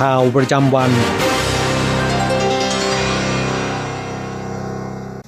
[0.00, 0.90] ข่าวประจำวัน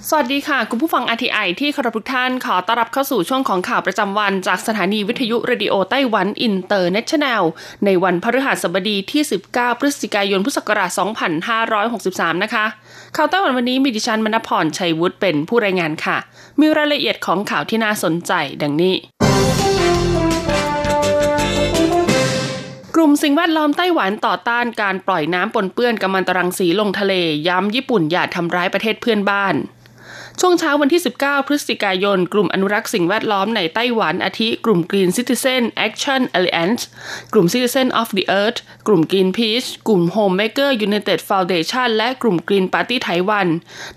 [0.08, 7.42] สวัสดีค่ะ คุณผู้ฟัง RTI ที่เคารพทุกท่านขอต้อนรับเข้าสู่ช่วงของข่าวประจำวันจากสถานีวิทยุ Radio Taiwan International
[7.84, 10.91] ในวันพฤหัสบดีที่ 19 พฤศจิกายน พุทธศักราช
[11.86, 12.64] 2563 นะคะ
[13.16, 16.16] ข่าวไต้หวันวันนี้มีดิฉันมณพรชัยวุฒิเป็นผู้รายงานค่ะ
[16.61, 18.94] มีรายละเอียดของข่าวที่น่าสนใจดังนี้
[23.03, 27.14] ลุ่มสิ่งแวดล้อมไต้หวันต่อต้านการปล่อยน้ำปนเปื้อนกัมมันตรังสีลงทะเล
[27.48, 29.55] ย้ำญี่ปุ่นอย่าทำร้ายประเทศเพื่อนบ้าน
[30.41, 36.83] ช่วงเช้าวันที่ 19 พฤศจิกายน กลุ่มอนุรักษ์สิ่งแวดล้อมในไต้หวันอาทิกลุ่ม Green Citizen Action Alliance
[37.33, 43.47] กลุ่ม Citizen of the Earth กลุ่ม Greenpeace กลุ่ม Homemaker United Foundation และกลุ่ม Green Party ไต้หวัน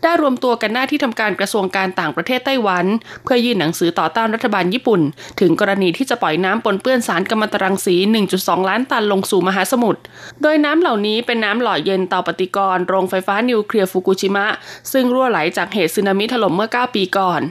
[0.02, 2.86] ได้รวมตัวกันหน้าที่ทำการกระทรวงการต่างประเทศไต้หวัน
[3.24, 5.02] เพื่อยื่นหนังสือต่อต้านรัฐบาลญี่ปุ่น
[5.40, 7.96] ถึงกรณีที่จะปล่อยน้ำปนเปื้อนสารกัมมันตรังสี
[8.34, 10.02] 1.2 ล้านตันลงสู่มหาสมุทร
[10.42, 14.48] โดยน้ำเหล่านี้เป็นน้ำหล่อเย็นเตาปฏิกรณ์โรงไฟฟ้านิวเคลียร์ฟุกุชิมะ
[14.92, 17.44] ซึ่งรั่วไหลจากเหตุสึนามิถล่มเมื่อ 9 ปีก่อน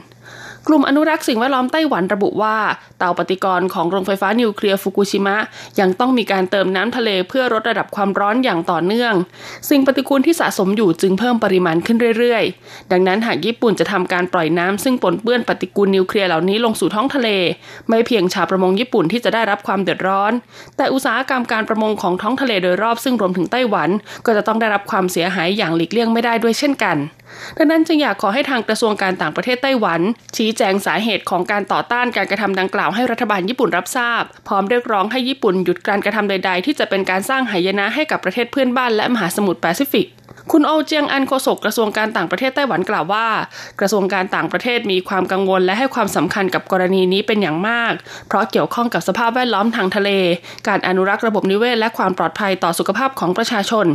[0.69, 2.57] กลุ่มอนุรักษ์สิ่งแวดล้อมไต้หวันระบุว่า
[2.97, 5.37] เตาปฏิกรณ์ของโรงไฟฟ้านิวเคลียร์ฟุกุชิมะ
[5.79, 9.13] ยังต้องมีการเติมน้ำทะเลเพื่อลดระดับความร้อนอย่างต่อเนื่อง
[9.69, 17.29] สิ่งปฏิกูลที่สะสมอยู่จึงเพิ่มปริมาณขึ้นเรื่อยๆ ดังนั้นหากญี่ปุ่นจะทำการปล่อยน้ำซึ่งปนเปื้อนปฏิกูลนิวเคลียร์เหล่านี้ลงสู่ท้องทะเล
[17.89, 20.31] ไม่เพียงชาวประมงญี่ปุ่นที่จะได้รับความเดือดร้อน
[20.77, 23.89] แต่อุตสาหกรรมการประมงของท้องทะเลโดยรอบซึ่งรวมถึงไต้หวัน
[24.25, 26.97] ก็จะต้องได้รับความเสียหายอย่างหลีกเลี่ยงไม่ได้ด้วยเช่นกัน
[27.57, 30.01] ดังนั้นจึงอยากขอให้ทางกระทรวงการต่างประเทศไต้หวัน
[30.37, 40.07] ชี้แจงสาเหตุของการต่อต้านการกระทำดังกล่าวให้รัฐบาลญี่ปุ่นรับทราบ พร้อมเรียกร้องให้ญี่ปุ่นหยุดการกระทำใด ๆ ที่จะเป็นการสร้างหายนะให้กับประเทศเพื่อนบ้านและมหาสมุทรแปซิฟิก
[40.51, 43.27] คุณโอเจียงอันโฆษกกระทรวงการต่างประเทศไต้หวันกล่าวว่า
[43.79, 47.93] กระทรวงการต่างประเทศมีความกังวลและให้ความสำคัญกับกรณีนี้เป็นอย่างมาก
[48.27, 50.09] เพราะเกี่ยวข้องกับสภาพแวดล้อมทางทะเล
[50.67, 53.85] การอนุรักษ์ระบบนิเวศ และความปลอดภัยต่อสุขภาพของประชาชน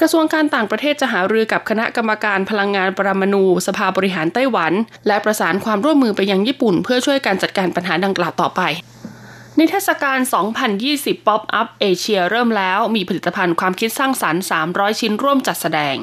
[0.00, 4.72] กระทรวงการต่างประเทศจะหารือกับคณะกรรมการพลังงานปรมาณูสภาบริหารไต้หวัน
[5.06, 8.62] และประสานความร่วมมือไปยังญี่ปุ่น เพื่อช่วยการจัดการปัญหาดังกล่าวต่อไป
[9.60, 10.18] นิทรรศการ
[10.72, 15.96] 2020 Pop Up เอเชียเริ่มแล้วมีผลิตภัณฑ์ความคิดสร้างสรรค์ 300 ชิ้นร่วมจัดแสดง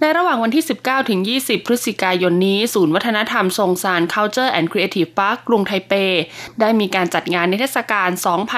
[0.00, 5.92] ในระหว่างวันที่ 19 ถึง 20 พฤศจิกายนนี้ ศูนย์วัฒนธรรมซงซาน Culture and Creative Park กรุงไทเป
[6.60, 8.10] ได้มีการจัดงานนิทรรศการ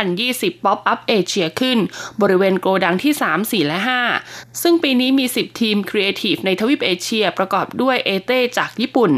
[0.09, 1.79] 2020 Pop Up Asia ขึ้น
[2.21, 3.79] บริเวณโกดังที่ 3 4 และ
[4.21, 9.11] 5 ซึ่งปีนี้มี 10 ทีมครีเอทีฟในทวีปเอเชีย ประกอบด้วยเอเต้จากญี่ปุ่น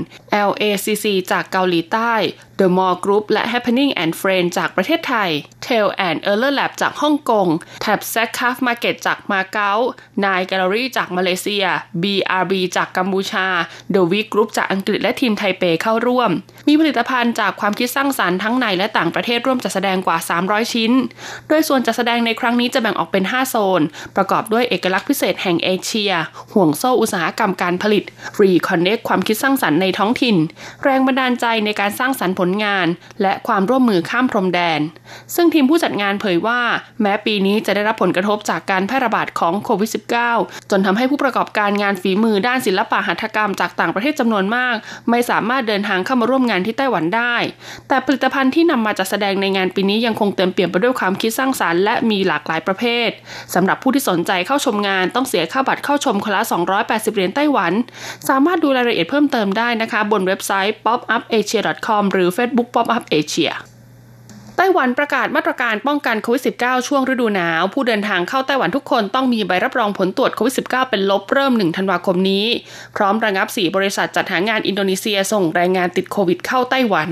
[0.49, 2.15] LACC จากเกาหลีใต้
[2.61, 5.31] The Mall Group และ Happening and Friends จากประเทศไทย
[5.67, 7.47] Tail and e r l e r Lab จากฮ่องกง
[7.85, 9.73] Tab s a c c a f Market จากมาเก๊า
[10.25, 11.65] Nine Gallery จากมาเลเซีย
[12.03, 13.47] BRB จากกัมพูชา
[13.95, 16.31] The Week Group จากอังกฤษและทีมไทเปเข้าร่วม
[16.69, 20.93] มีผลิตภัณฑ์จากความคิดสร้างสรรค์ทั้งในและต่างประเทศร่วมจัดแสดงกว่า 300 ชิ้น
[21.49, 23.83] โดยส่วนจัดแสดงในครั้งนี้จะแบ่งออกเป็น 5 โซน
[24.17, 26.13] ประกอบด้วยเอกลักษณ์พิเศษแห่งเอเชีย
[26.53, 28.05] ห่วงโซ่อุตสาหกรรมการผลิต
[28.41, 30.37] Reconnect ความคิดสร้างสรรค์ในท้องถิ่น
[30.85, 32.87] แรงบันดาลใจในการสร้างสรรค์ผลงาน
[33.23, 34.81] และความร่วมมือข้ามพรมแดน
[35.35, 36.61] ซึ่งทีมผู้จัดงานเผยว่า
[37.03, 39.91] แม้ปีนี้จะได้รับผลกระทบจากการแพร่ระบาดของโควิด
[40.31, 44.75] -19 จนทำให้ผู้ประกอบการงานฝีมือด้านศิลปะหัตถกรรมจากต่างประเทศจำนวนมาก
[45.11, 47.37] ไม่สามารถเดินทางเข้ามาร่วมงานที่ไต้หวันได้
[47.89, 53.11] แต่ผลิตภัณฑ์ที่นำมาจัดแสดงในงานปีนี้ยังคงเต็มเปี่ยมไปด้วยความคิดสร้างสรรค์และมีหลากหลายประเภท
[53.55, 56.43] สำหรับผู้ที่สนใจเข้าชมงานต้องเสียค่าบัตรเข้าชมคนละ
[56.79, 57.73] 280 เหรียญไต้หวัน
[58.29, 63.53] สามารถดูรายละเอียดเพิ่มเติมได้นะคะ บนเว็บไซต์ popupasia.com หรือ Facebook Pop-up Asia
[64.57, 72.47] ไต้หวันประกาศมาตรการป้องกันโควิด -19 ช่วงฤดูหนาว ผู้เดินทางเข้าไต้หวันทุกคนต้องมีใบรับรองผลตรวจโควิด -19 เป็นลบเริ่ม 1 ธันวาคมนี้
[72.97, 77.09] พร้อมระงับ 4 บริษัทจัดหางานอินโดนีเซียส่งแรงงานติดโควิดเข้าไต้หวัน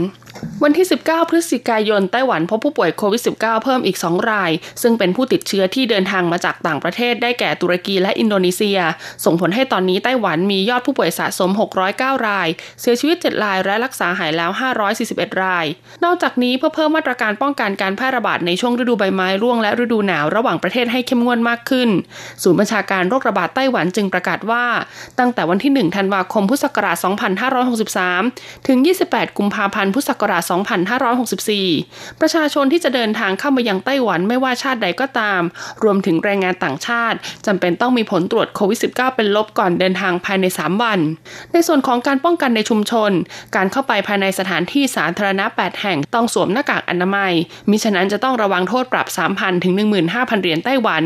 [0.63, 4.51] วันที่ 19 พฤศจิกายน ไต้หวันพบผู้ป่วยโควิด -19 เพิ่มอีก 2 ราย
[4.83, 8.79] ซึ่งเป็นผู้ติดเชื้อที่เดินทางมาจากต่างประเทศได้แก่ตุรกีและอินโดนีเซีย
[9.25, 11.51] ส่งผลให้ตอนนี้ไต้หวันมียอดผู้ป่วยสะสม
[11.89, 12.49] 609 ราย
[12.81, 14.51] เสียชีวิต 7 ราย และรักษาหายแล้ว
[14.97, 15.67] 541 ราย
[16.05, 21.89] นอกจากนี้เพื่อเพิ่มมาตรการป้องกันการแพร่ระบาดในช่วงฤดูใบไม้ร่วงและฤดูหนาวระหว่างประเทศให้เข้มงวดมากขึ้น
[22.43, 24.65] ศูนย์บัญชาการโรคระบาดไต้หวันจึงประกาศว่า
[25.19, 26.97] ตั้งแต่วันที่ 1 ธันวาคม พุทธศักราช
[27.83, 28.79] 2563 ถึง
[29.09, 30.43] 28 กุมภาพันธ์ พุทธศักกราช
[31.33, 35.41] 2564 ประชาชนที่จะเดินทางเข้ามายังไต้หวันไม่ว่าชาติใดก็ตาม
[35.83, 37.17] รวมถึงแรงงานต่างชาติ
[37.47, 40.99] จำเป็นต้องมีผลตรวจโควิด -19 เป็นลบก่อนเดินทางภายใน 3 วัน
[41.53, 43.11] ในส่วนของการป้องกันในชุมชน
[43.57, 47.33] การเข้าไปภายในสถานที่สาธารณะ 8 แห่งต้องสวมหน้ากากอนามัย
[47.71, 49.07] มิฉะนั้นจะต้องระวังโทษปรับ
[49.37, 49.75] 3,000 ถึง
[50.09, 51.03] 15,000 เหรียญไต้หวัน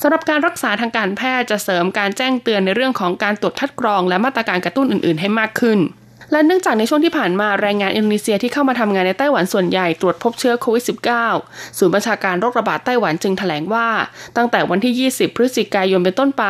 [0.00, 5.78] สำหรับการรักษาทางการแพทย์จะเสริมการแจ้งเตือนในเรื่องของการตรวจคัดกรอง และมาตรการกระตุ้นอื่น ๆ ให้มากขึ้น
[6.32, 10.84] และเนื่องจากในช่วงที่ผ่านมาแรงงานอินโดนีเซียที่เข้ามาทำงานในไต้หวันส่วนใหญ่ตรวจพบเชื้อโควิด
[11.28, 13.88] -19 ศูนย์บัญชาการโรคระบาดไต้หวันจึงแถลงว่า
[14.36, 16.44] ตั้งแต่วันที่ 20 พฤศจิกายนเป็นต้นไป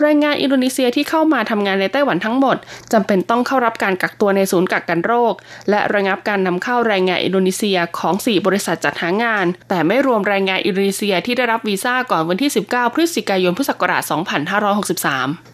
[0.00, 2.56] แรงงานอินโดนีเซียที่เข้ามาทำงานในไต้หวันทั้งหมด
[2.92, 5.34] จำเป็นต้องเข้ารับการกักตัวในศูนย์กักกันโรค
[5.70, 15.51] และระงับการนำเข้าแรงงานอินโดนีเซียของ 4 บริษัทจัดหางาน แต่ไม่รวมแรงงานอินโดนีเซียที่ได้รับวีซ่าก่อนวันที่ 19 พฤศจิกายน พุทธศักราช 2563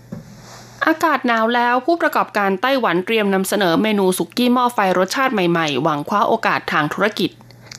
[0.86, 7.30] อากาศหนาวแล้วผู้ประกอบการไต้หวันเตรียมนำเสนอเมนูสุกี้หม้อไฟรสชาติใหม่ๆ หวังคว้าโอกาสทางธุรกิจ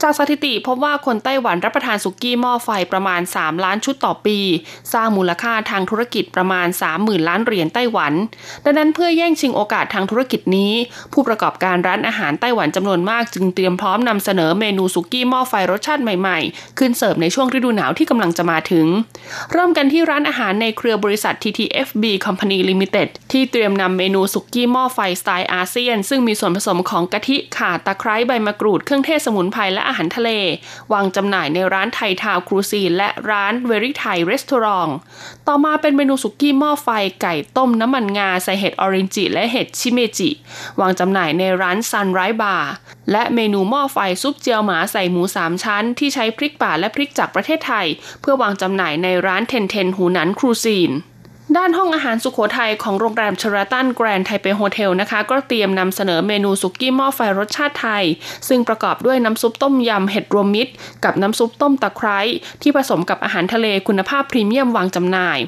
[0.03, 4.37] จากสถิติพบว่าคนไต้หวันรับประทานสุกี้หม้อไฟประมาณ 3 ล้านชุดต่อปี
[4.93, 6.67] สร้างมูลค่าทางธุรกิจประมาณ
[6.97, 8.13] 30,000 ล้านเหรียญไต้หวัน
[8.65, 10.73] ดังนั้นเพื่อแย่งชิงโอกาสทางธุรกิจนี้
[11.13, 18.85] ผู้ประกอบการร้านอาหารไต้หวันจำนวนมากจึงเตรียมพร้อมนำเสนอเมนูสุกี้หม้อไฟรสชาติใหม่ๆ ขึ้นเสิร์ฟในช่วงฤดูหนาวที่กำลังจะมาถึง
[19.51, 30.29] เริ่มกันที่ร้านอาหารในเครือบริษัท TTFB Company Limited ที่เตรียมนำเมนูสุกี้หม้อไฟสไตล์อาเซียน ซึ่งมีส่วนผสมของกะทิข่าตะไคร้ใบมะกรูดเครื่องเทศสมุนไพรและอาหารทะเล
[30.93, 34.87] วางจำหน่ายในร้าน Thai Town Cuisine และร้าน Very Thai Restaurant
[35.47, 36.89] ต่อมาเป็นเมนูสุกี้หม้อไฟ
[37.21, 40.29] ไก่ต้มน้ำมันงาใส่เห็ดออรินจิ และเห็ดชิเมจิ
[40.79, 42.71] วางจำหน่ายในร้าน Shann Rice Bar
[43.11, 47.87] และเมนูหม้อไฟซุปเจียวหมาใส่หมูสามชั้น ที่ใช้พริกป่าและพริกจากประเทศไทย
[48.21, 50.91] เพื่อวางจำหน่ายในร้าน TenTen Hunan Cuisine
[51.57, 58.05] ด้านห้องอาหารสุขโขทัยของโรงแรม Sheraton Grand Taipei Hotel นะคะ ก็เตรียมนำเสนอเมนูสุกี้หม้อไฟรสชาติไทย
[58.47, 60.71] ซึ่งประกอบด้วยน้ำซุปต้มยำเห็ดรวมมิตร
[61.03, 62.19] กับน้ำซุปต้มตะไคร้
[62.61, 65.39] ที่ผสมกับอาหารทะเลคุณภาพพรีเมียมวางจำหน่าย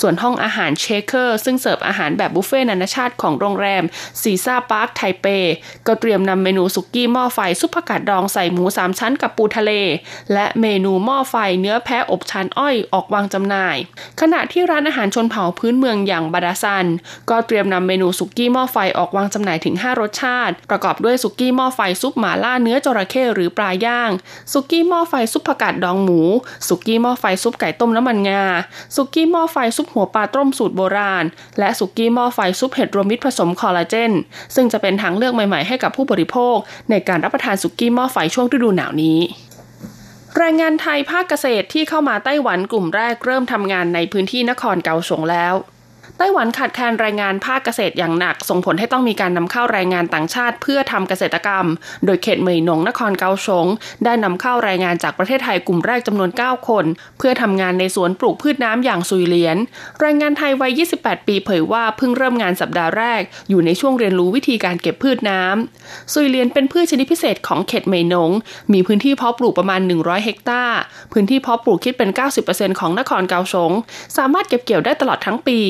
[0.00, 3.84] ส่วนห้องอาหาร Checkers ซึ่งเสิร์ฟอาหารแบบบุฟเฟ่ต์นานาชาติของโรงแรม
[4.22, 5.26] Caesar Park Taipei
[5.86, 9.72] ก็เตรียมนำเมนูสุกี้หม้อไฟซุปผักกาดดองใส่หมูสามชั้นกับปูทะเล
[10.32, 13.76] และเมนูหม้อไฟเนื้อแพะอบชานอ้อยออกวางจำหน่าย
[14.20, 16.86] ขณะที่ร้านอาหารชนเผ่าพื้นเมืองอย่างบาดาซัน
[17.30, 24.10] ก็เตรียมนำเมนูสุกี้หม้อไฟออกวางจำหน่ายถึง 5 รสชาติ ประกอบด้วยสุกี้หม้อไฟซุปหมาล่าเนื้อจระเข้หรือปลาย่าง
[24.52, 26.20] สุกี้หม้อไฟซุปผักกาดดองหมู
[26.68, 28.44] สุกี้หม้อไฟซุปไก่ต้มน้ำมันงา
[28.96, 31.24] สุกี้หม้อไฟซุปุปหัวปลาต้มสูตรโบราณ
[31.58, 34.12] และสุกี้หม้อไฟซุปเห็ดรวมมิตรผสมคอลลาเจน
[34.54, 36.56] ซึ่งจะเป็นทางเลือกใหม่ๆให้กับผู้บริโภค
[36.90, 39.18] ในการรับประทานสุกี้หม้อไฟช่วงฤดูหนาวนี้
[40.36, 45.54] แรงงานไทยภาคเกษตรที่เข้ามาไต้หวันกลุ่มแรกเริ่มทำงานในพื้นที่นครเกาสงแล้ว
[46.18, 51.66] ไต้หวันขาดแคลนแรงงานภาคเกษตรอย่างหนัก ส่งผลให้ต้องมีการนำเข้าแรงงานต่างชาติ เพื่อทำเกษตรกรรม
[52.04, 53.66] โดยเขตเมยหนงนครเกาสง
[54.04, 56.84] ได้นำเข้าแรงงานจากประเทศไทยกลุ่มแรกจำนวน 9 คน
[57.18, 59.56] เพื่อทำงานในสวนปลูกพืชน้ำอย่างซุยเลียน
[60.00, 68.30] แรงงานไทยวัย 28 ปีเผยว่าเพิ่งเริ่มงานสัปดาห์แรก อยู่ในช่วงเรียนรู้วิธีการเก็บพืชน้ำซุยเลียนเป็นพืชชนิดพิเศษของเขตเมยหนง
[68.72, 70.78] มีพื้นที่เพาะปลูกประมาณ 100 เฮกตาร์
[71.12, 72.10] พื้นที่เพาะปลูกคิดเป็น
[72.44, 73.72] 90%ของนครเกาสง
[74.16, 75.60] สามารถเก็บเกี่ยวได้ตลอดทั้งปี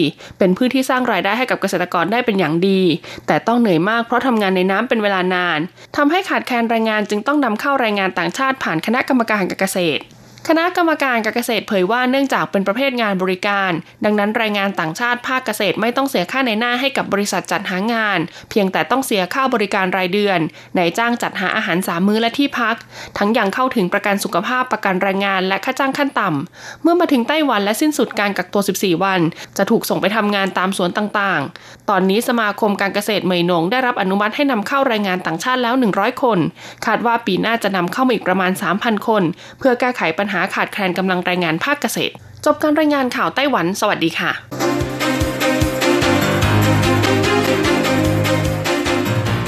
[0.42, 2.80] เป็นพืชที่สร้างรายได้ให้กับเกษตรกรได้เป็นอย่างดี
[3.26, 5.58] แต่ต้องเหนื่อยมากเพราะทำงานในน้ำเป็นเวลานาน
[5.96, 10.02] ทำให้ขาดแคลนแรงงานจึงต้องนำเข้าแรงงานต่างชาติผ่านคณะกรรมการการเกษตร
[10.48, 13.72] คณะกรรมการการเกษตรเผยว่าเนื่องจากเป็นประเภทงานบริการ
[14.04, 18.18] ดังนั้นแรงงานต่างชาติภาคเกษตรไม่ต้องเสียค่าในหน้าให้กับบริษัทจัดหางาน
[18.50, 20.40] เพียงแต่ต้องเสียค่าบริการรายเดือน
[20.78, 22.76] นายจ้างจัดหาอาหารสามมื้อและที่พัก
[23.18, 29.20] ทั้งยังเข้าถึงประกันสุขภาพประกันแรงงานและค่าจ้างขั้นต่ำเมื่อมาถึงไต้หวันและสิ้นสุดการกักตัว 14 วัน
[29.56, 36.38] จะถูกส่งไปทำงานตามสวนต่างๆ ตอนนี้สมาคมการเกษตรเหมยหนงได้รับอนุมัติให้นำเข้าแรงงานต่างชาติแล้ว 100 คน
[36.86, 39.22] คาดว่าปีหน้าจะนำเข้ามาอีกประมาณ 3,000 คน
[39.58, 44.32] เพื่อแก้ไขปัญหาขาดแคลนกำลังรายงานภาคเกษตร จบการรายงานข่าวไต้หวัน สวัสดีค่ะ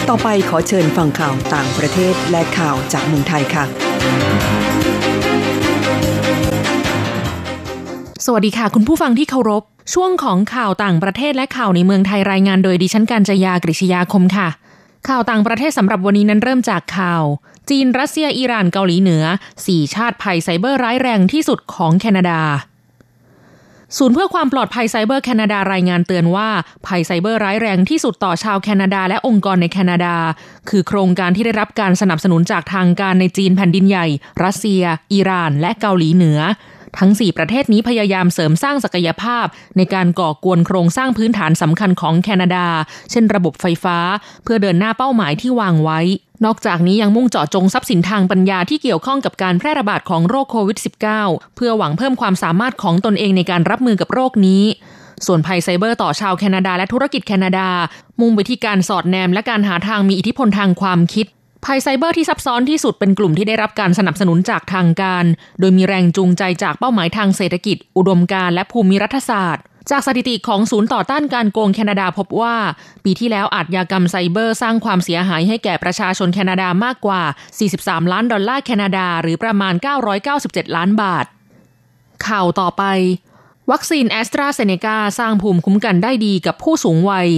[0.09, 3.65] ต่อไปขอเชิญฟังข่าวต่างประเทศและข่าวจากเมืองไทยค่ะ
[8.27, 9.63] สวัสดีค่ะ คุณผู้ฟังที่เคารพ
[9.95, 14.49] ช่วงของข่าวต่างประเทศและข่าวในเมืองไทยรายงานโดยดิฉันการจยากริชยาคมค่ะ
[15.09, 17.23] ข่าวต่างประเทศสำหรับวันนี้นั้นเริ่มจากข่าว
[17.71, 19.25] จีนรัสเซียอิหร่านเกาหลีเหนือ
[19.67, 22.41] สี่ชาติภัยไซเบอร์ร้ายแรงที่สุดของแคนาดา
[23.99, 26.49] ศูนย์เพื่อความปลอดภัยไซเบอร์แคนาดารายงานเตือนว่า
[26.87, 30.17] ภัยไซเบอร์ร้ายแรงที่สุดต่อชาวแคนาดาและองค์กรในแคนาดา
[30.69, 34.07] คือโครงการที่ได้รับการสนับสนุนจากทางการในจีนแผ่นดินใหญ่
[34.45, 36.41] รัสเซีย อิหร่าน และเกาหลีเหนือ
[36.99, 39.47] ทั้ง 4 ประเทศนี้พยายามเสริมสร้างศักยภาพ
[39.77, 42.67] ในการก่อกวนโครงสร้างพื้นฐานสำคัญของแคนาดา
[43.11, 43.99] เช่นระบบไฟฟ้า
[44.45, 46.01] เพื่อเดินหน้าเป้าหมายที่วางไว้
[46.45, 50.79] นอกจากนี้ยังมุ่งเจาะจงทรัพย์สินทางปัญญาที่เกี่ยวข้องกับการแพร่ระบาดของโรคโควิด
[51.17, 54.63] -19 เพื่อหวังเพิ่มความสามารถของตนเองในการรับมือกับโรคนี้
[55.27, 57.69] ส่วนภัยไซเบอร์ต่อชาวแคนาดาและธุรกิจแคนาดา
[58.21, 61.27] มุ่งไปที่การสอดแนมและการหาทางมีอิทธิพลทางความคิด
[61.65, 65.25] ภัยไซเบอร์ที่ซับซ้อนที่สุดเป็นกลุ่มที่ได้รับการสนับสนุนจากทางการ
[65.61, 72.57] โดยมีแรงจูงใจจากเป้าหมายทางเศรษฐกิจ อุดมการและภูมิรัฐศาสตร์ จากสถิติของศูนย์ต่อต้านการโกงแคนาดาพบว่า
[73.05, 77.23] ปีที่แล้วอาชญากรรมไซเบอร์สร้างความเสียหายให้แก่ประชาชนแคนาดามากกว่า
[77.69, 79.75] 43 ล้านดอลลาร์แคนาดา หรือประมาณ
[80.25, 81.27] 997 ล้านบาท
[82.27, 82.83] ข่าวต่อไป
[83.71, 87.29] วัคซีนแอสตราเซเนกาสร้างภูมิคุ้มกันได้ดีกับผู้สูงวัย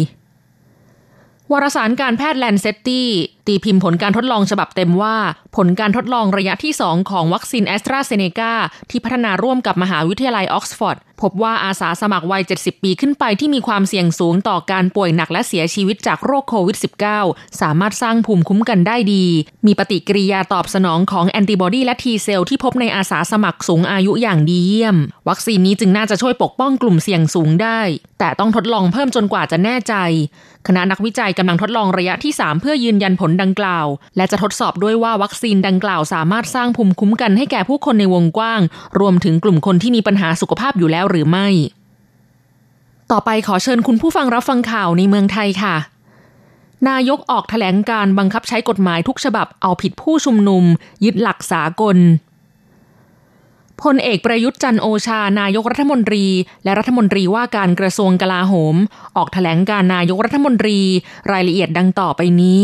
[1.53, 3.09] วารสารการแพทย์ Lancet
[3.47, 5.17] ตีพิมพ์ผลการทดลองฉบับเต็มว่า
[5.57, 8.53] ผลการทดลองระยะที่ 2 ของวัคซีนแอสตราเซเนกา
[8.91, 16.77] ที่พัฒนาร่วมกับมหาวิทยาลัยออกซฟอร์ดพบว่าอาสาสมัครวัย 70 ปีขึ้นไปที่มีความเสี่ยงสูงต่อการป่วยหนักและเสียชีวิตจากโรคโควิด
[17.19, 19.25] -19 สามารถสร้างภูมิคุ้มกันได้ดี
[19.67, 24.97] มีปฏิกิริยาตอบสนองของแอนติบอดีและ T cell ที่พบในอาสาสมัครสูงอายุอย่างดีเยี่ยม
[25.29, 27.81] วัคซีนนี้จึงน่าจะช่วยปกป้องกลุ่มเสี่ยงสูงได้
[28.19, 29.95] แต่ต้องทดลองเพิ่มจนกว่าจะแน่ใจ
[30.67, 38.61] คณะนักวิจัยกำลังทดลองระยะที่ 3 เพื่อยืนยันผลดังกล่าว และจะทดสอบด้วยว่าวัคซีนดังกล่าว สามารถสร้างภูมิคุ้มกันให้แก่ผู้คนในวงกว้าง
[39.01, 41.49] รวมถึงกลุ่มคนที่มีปัญหาสุขภาพอยู่แล้วหรือไม่
[43.11, 45.77] ต่อไปขอเชิญคุณผู้ฟังรับฟังข่าวในเมืองไทยค่ะ
[46.89, 50.65] นายกออกถแถลงการบังคับใช้กฎหมายทุกฉบับเอาผิดผู้ชุมนุม
[51.05, 51.99] ยึดหลักสากล
[53.83, 56.25] พลเอกประยุทธ์จันโอชา นายกรัฐมนตรี
[56.65, 58.77] และรัฐมนตรีว่าการกระทรวงกลาโหม
[59.17, 60.79] ออกถแถลงการนายกรัฐมนตรี
[61.33, 62.63] รายละเอียดดังต่อไปนี้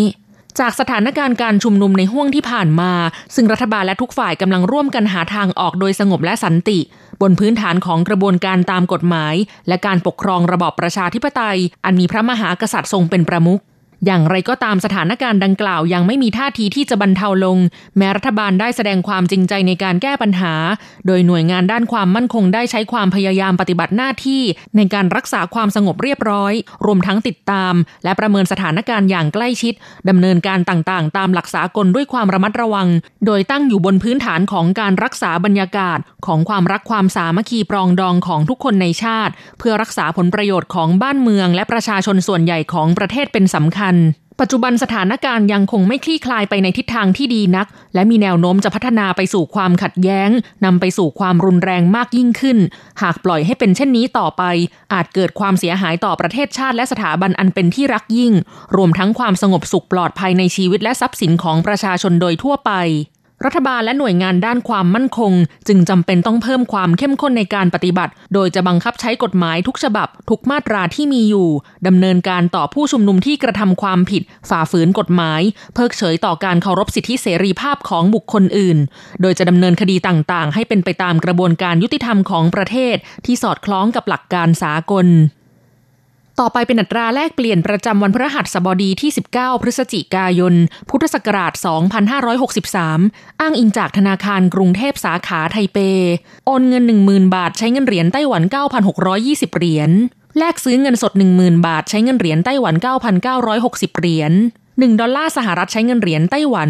[0.61, 2.93] จากสถานการณ์การชุมนุมในห่วงที่ผ่านมา
[3.35, 6.79] ซึ่งรัฐบาลและทุกฝ่ายกำลังร่วมกันหาทางออกโดยสงบและสันติ
[7.23, 9.35] บนพื้นฐานของกระบวนการตามกฎหมาย
[9.69, 13.63] และการปกครองระบอบประชาธิปไตย อันมีพระมหากษัตริย์ทรงเป็นประมุข
[14.07, 17.59] อย่างไรก็ตามสถานการณ์ดังกล่าวยังไม่มีท่าทีที่จะบรรเทาลง
[17.97, 20.55] แม้รัฐบาลได้แสดงความจริงใจในการแก้ปัญหา
[21.07, 24.43] โดยหน่วยงานด้านความมั่นคงได้ใช้ความพยายามปฏิบัติหน้าที่
[24.77, 26.53] ในการรักษาความสงบเรียบร้อย
[26.87, 29.75] รวมทั้งติดตาม และประเมินสถานการณ์อย่างใกล้ชิด
[30.09, 32.89] ดำเนินการต่างๆ ตามหลักสากลด้วยความระมัดระวัง
[33.27, 43.92] โดยตั้งอยู่บนพื้นฐานของการรักษาบรรยากาศ ของความรักความสามัคคีปรองดองของทุกคนในชาติ เพื่อรักษาผลประโยชน์ของบ้านเมือง และประชาชนส่วนใหญ่ของประเทศเป็นสำคัญ
[44.41, 50.31] ปัจจุบันสถานการณ์ยังคงไม่คลี่คลายไปในทิศทางที่ดีนัก และมีแนวโน้มจะพัฒนาไปสู่ความขัดแย้ง
[50.65, 52.59] นำไปสู่ความรุนแรงมากยิ่งขึ้น
[53.03, 54.43] หากปล่อยให้เป็นเช่นนี้ต่อไป
[54.93, 58.33] อาจเกิดความเสียหายต่อประเทศชาติและสถาบันอันเป็นที่รักยิ่ง
[58.77, 62.73] รวมทั้งความสงบสุขปลอดภัยในชีวิตและทรัพย์สินของประชาชนโดยทั่วไป
[63.45, 65.33] รัฐบาลและหน่วยงานด้านความมั่นคง
[65.69, 71.49] จึงจำเป็นต้องเพิ่มความเข้มข้นในการปฏิบัติ โดยจะบังคับใช้กฎหมายทุกฉบับ ทุกมาตราที่มีอยู่
[71.87, 75.41] ดำเนินการต่อผู้ชุมนุมที่กระทำความผิด ฝ่าฝืนกฎหมาย
[75.75, 78.79] เพิกเฉยต่อการเคารพสิทธิเสรีภาพของบุคคลอื่น
[79.21, 82.97] โดยจะดำเนินคดีต่างๆ ให้เป็นไปตามกระบวนการยุติธรรมของประเทศ
[83.27, 85.09] ที่สอดคล้องกับหลักการสากล
[86.41, 90.55] ต่อไปเป็นอัตราแลกเปลี่ยนประจำวันพฤหัสบดีที่ 19 พฤศจิกายน
[90.89, 91.53] พุทธศักราช
[92.47, 95.79] 2563 อ้างอิงจากธนาคารกรุงเทพสาขาไทเป
[96.47, 98.43] โอนเงิน 10,000 บาทใช้เงินเหรียญไต้หวัน
[99.01, 99.91] 9,620 เหรียญ
[100.39, 102.75] แลกซื้อเงินสด 10,000 บาทใช้เงินเหรียญไต้หวัน
[103.37, 104.33] 9,960 เหรียญ
[104.67, 106.69] 1ดอลลาร์สหรัฐใช้เงินเหรียญไต้หวัน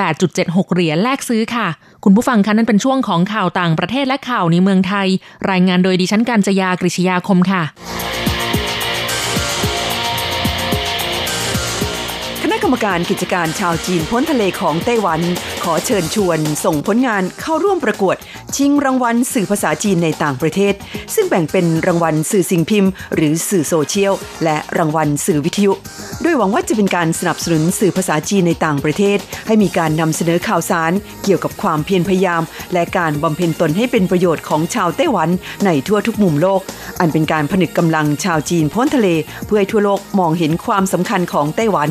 [0.00, 1.68] 28.76 เหรียญแลกซื้อค่ะ
[2.04, 5.08] คุณผู้ฟังคะนั่นเป็นช่วงของข่าวต่างประเทศและข่าวในเมืองไทย
[5.50, 7.64] รายงานโดยดิฉันการจยากริชยาคมค่ะ
[12.62, 15.20] กรรมการกิจการชาวจีนพ้นทะเลของไต้หวัน
[15.64, 18.16] ขอเชิญชวน ส่งผลงานเข้าร่วมประกวด
[18.56, 20.74] ชิงรางวัลสื่อภาษาจีนในต่างประเทศ
[21.14, 24.14] ซึ่งแบ่งเป็นรางวัลสื่อสิ่งพิมพ์ หรือสื่อโซเชียล
[24.44, 25.72] และรางวัลสื่อวิทยุ
[26.22, 30.92] โดยหวังว่าจะเป็นการสนับสนุนสื่อภาษาจีนในต่างประเทศ ให้มีการนำเสนอข่าวสาร
[31.24, 35.28] เกี่ยวกับความเพียรพยายาม และการบำเพ็ญตนให้เป็นประโยชน์ของชาวไต้หวัน
[35.64, 36.60] ในทั่วทุกมุมโลก
[37.00, 39.08] อันเป็นการผนึกกำลังชาวจีนพ้นทะเล
[39.46, 41.90] เพื่อให้ทั่วโลกมองเห็นความสำคัญของไต้หวัน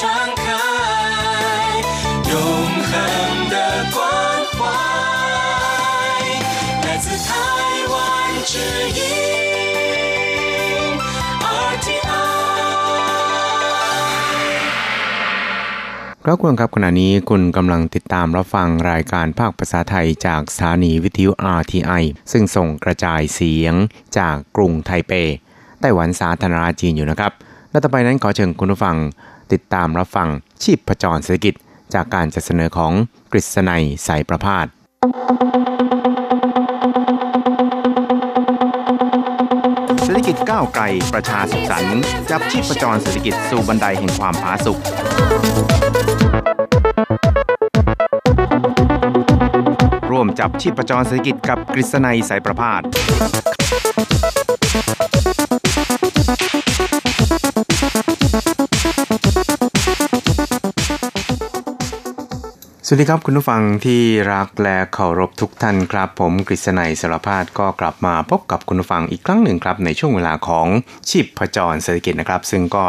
[0.00, 0.44] 传开
[2.30, 2.34] 永
[2.88, 2.92] 恒
[3.52, 3.56] 的
[3.94, 3.98] 关
[4.56, 4.58] 怀
[6.84, 7.28] 来自台
[7.92, 7.94] 湾
[8.50, 8.56] 之
[8.98, 9.00] 音
[11.68, 12.08] RTI
[16.24, 23.74] ครับคุณครับขณะนี้คุณกำลังติดตามรับฟังรายการภาคภาษาไทยจากสถานีวิทยุ RTI ซึ่งส่งกระจายเสียง
[24.18, 25.12] จากกรุงไทเป
[25.80, 27.32] ไต้หวันสาธารณรัฐจีนอยู่นะครับ
[27.70, 28.96] และต่อไปนั้นขอเชิญคุณผู้ฟัง
[29.53, 30.29] ติดตามรับฟัง
[30.63, 31.53] ชีพประจรเศรษฐกิจ
[31.93, 32.93] จากการจัดเสนอของ
[33.31, 34.65] กฤษณัยสายประพาส
[40.03, 44.79] เศรษฐกิจก้าวไกลประชาสุขสันต์จับชีพประจรเศรษฐกิจสู่บันไดแห่งความผาสุก
[50.11, 52.81] ร่วมจับชีพประจรเศรษฐกิจกับกฤษณัยสายประพาส
[62.93, 64.01] วัสดีครับคุณผู้ฟังที่
[64.33, 70.67] รักและเคารพทุกท่านครับ ผมกฤษณัยสารพาดก็กลับมาพบกับคุณผู้ฟังอีกครั้งหนึ่งครับ ในช่วงเวลาของ
[71.09, 72.85] ชีพประจรเศรษฐกิจนะครับ ซึ่งก็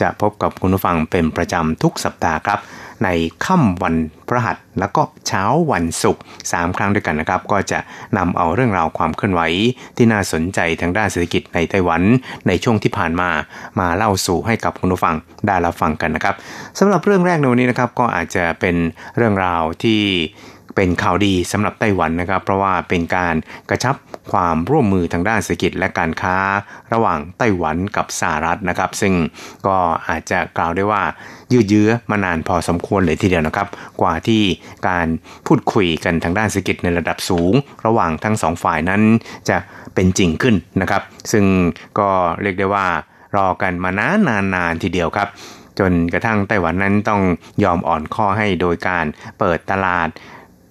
[0.00, 2.58] จะพบกับคุณผู้ฟังเป็นประจำทุกสัปดาห์ครับ
[3.04, 3.08] ใน
[3.44, 3.94] ค่ำวัน
[4.28, 7.78] พระหัสแล้วก็เช้าวันศุกร์3ครั้งด้วยกันนะครับ ก็จะ
[8.18, 9.42] นำเอาเรื่องราวความเคลื่อนไหว
[9.96, 12.02] ที่น่าสนใจทางด้านเศรษฐกิจในไต้หวัน
[12.48, 13.30] ในช่วงที่ผ่านมา
[13.78, 15.14] มาเล่าสู่ให้กับคุณผู้ฟัง
[15.46, 16.34] ได้รับฟังกันนะครับ
[16.78, 18.76] สำหรับเรื่องแรกในวันนี้นะครับก็อาจจะเป็น
[19.16, 20.00] เรื่องราวที่
[20.76, 23.34] เป็นข่าวดีสำหรับไต้หวันนะครับ เพราะว่าเป็นการ
[23.70, 23.94] กระชับ
[24.32, 26.38] ความร่วมมือทางด้านเศรษฐกิจและการค้า
[26.92, 29.14] ระหว่างไต้หวันกับสหรัฐนะครับ ซึ่ง
[29.66, 29.76] ก็
[30.08, 31.02] อาจจะกล่าวได้ว่า
[31.52, 33.68] ยืดเยื้อมานานพอสมควรเลยทีเดียวนะครับ
[34.00, 34.42] กว่าที่
[34.88, 35.06] การ
[35.46, 37.52] พูดคุยกันทางด้านเศรษฐกิจในระดับสูง
[37.86, 39.02] ระหว่างทั้งสองฝ่ายนั้น
[39.48, 39.56] จะ
[39.94, 41.44] เป็นจริงขึ้นนะครับ ซึ่ง
[41.98, 42.10] ก็
[42.42, 42.86] เรียกได้ว่า
[43.36, 45.28] รอกันมานานนานนานทีเดียวครับ
[45.78, 47.22] จนกระทั่งไต้หวันนั้นต้อง
[47.64, 49.06] ยอมอ่อนข้อให้โดยการ
[49.38, 50.08] เปิดตลาด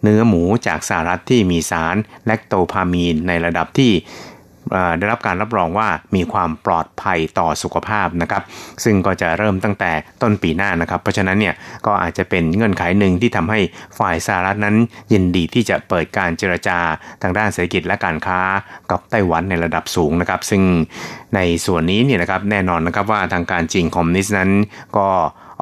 [0.05, 3.93] เนื้อหมูจากสหรัฐที่มีสารแลคโตพามีนในระดับที่
[4.99, 8.43] ได้รับการรับรองว่ามีความปลอดภัยต่อสุขภาพนะครับ
[8.83, 9.91] ซึ่งก็จะเริ่มตั้งแต่
[10.21, 13.59] ต้นปีหน้านะครับ เพราะฉะนั้นเนี่ยก็อาจจะเป็นเงื่อนไขหนึ่งที่ทำให้
[13.99, 14.75] ฝ่ายสหรัฐนั้น
[15.13, 16.77] ยินดีที่จะเปิดการเจรจา
[17.21, 18.39] ทางด้านเศรษฐกิจและการค้า
[18.91, 20.63] กับไต้หวันในระดับสูงนะครับ ซึ่ง
[21.35, 24.51] ในส่วนนี้เนี่ยนะครับแน่นอนนะครับว่าทางการจีนคอมมิวนิสต์นั้น
[24.97, 25.09] ก็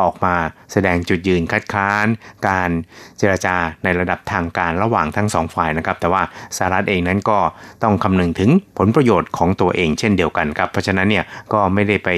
[0.01, 0.35] ออกมา
[0.71, 2.05] แสดงจุดยืนคัดค้าน
[2.47, 2.69] การ
[3.17, 6.23] เจรจาในระดับทางการระหว่างทั้งสองฝ่ายนะครับ แต่ว่า
[6.57, 7.39] สหรัฐเองนั้นก็
[7.83, 12.09] ต้องคำนึงถึงผลประโยชน์ของตัวเองเช่นเดียวกันครับ เพราะฉะนั้นเนี่ยก็ไม่ได้ไป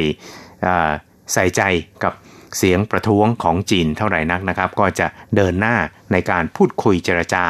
[1.33, 1.61] ใส่ใจ
[2.03, 2.13] กับ
[2.57, 5.75] เสียงประท้วงของจีนเท่าไหร่นักนะครับ ก็จะเดินหน้า
[6.11, 7.45] ในการพูดคุยเจรจา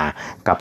[0.47, 0.57] กับ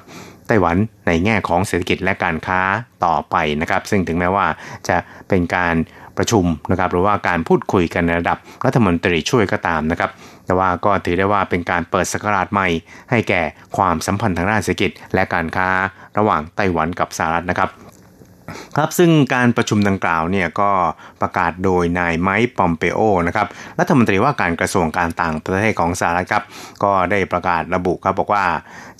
[0.48, 2.60] ไต้หวันในแง่ของเศรษฐกิจและการค้า
[3.04, 4.46] ต่อไปนะครับ ซึ่งถึงแม้ว่า
[4.88, 4.96] จะ
[5.28, 5.74] เป็นการ
[6.18, 10.10] ประชุมนะครับหรือว่าการพูดคุยกันในระดับรัฐมนตรีช่วยก็ตามนะครับ
[10.46, 12.68] แต่ว่าก็ถือได้ว่าเป็นการเปิดสกราชใหม่
[13.10, 13.42] ให้แก่
[13.76, 15.68] ความสัมพันธ์ทางด้านเศรษฐกิจ และการค้า
[16.18, 17.68] ระหว่างไต้หวันกับสหรัฐนะครับ
[18.76, 20.70] ครับซึ่งการประชุมดังกล่าวเนี่ยก็
[21.22, 23.46] ประกาศโดยนายไมค์ปอมเปโอนะครับ
[23.78, 26.44] รัฐมนตรีว่าการกระทรวงการต่างประเทศของสหรัฐครับ
[26.84, 28.44] ก็ได้ประกาศระบุครับบอกว่า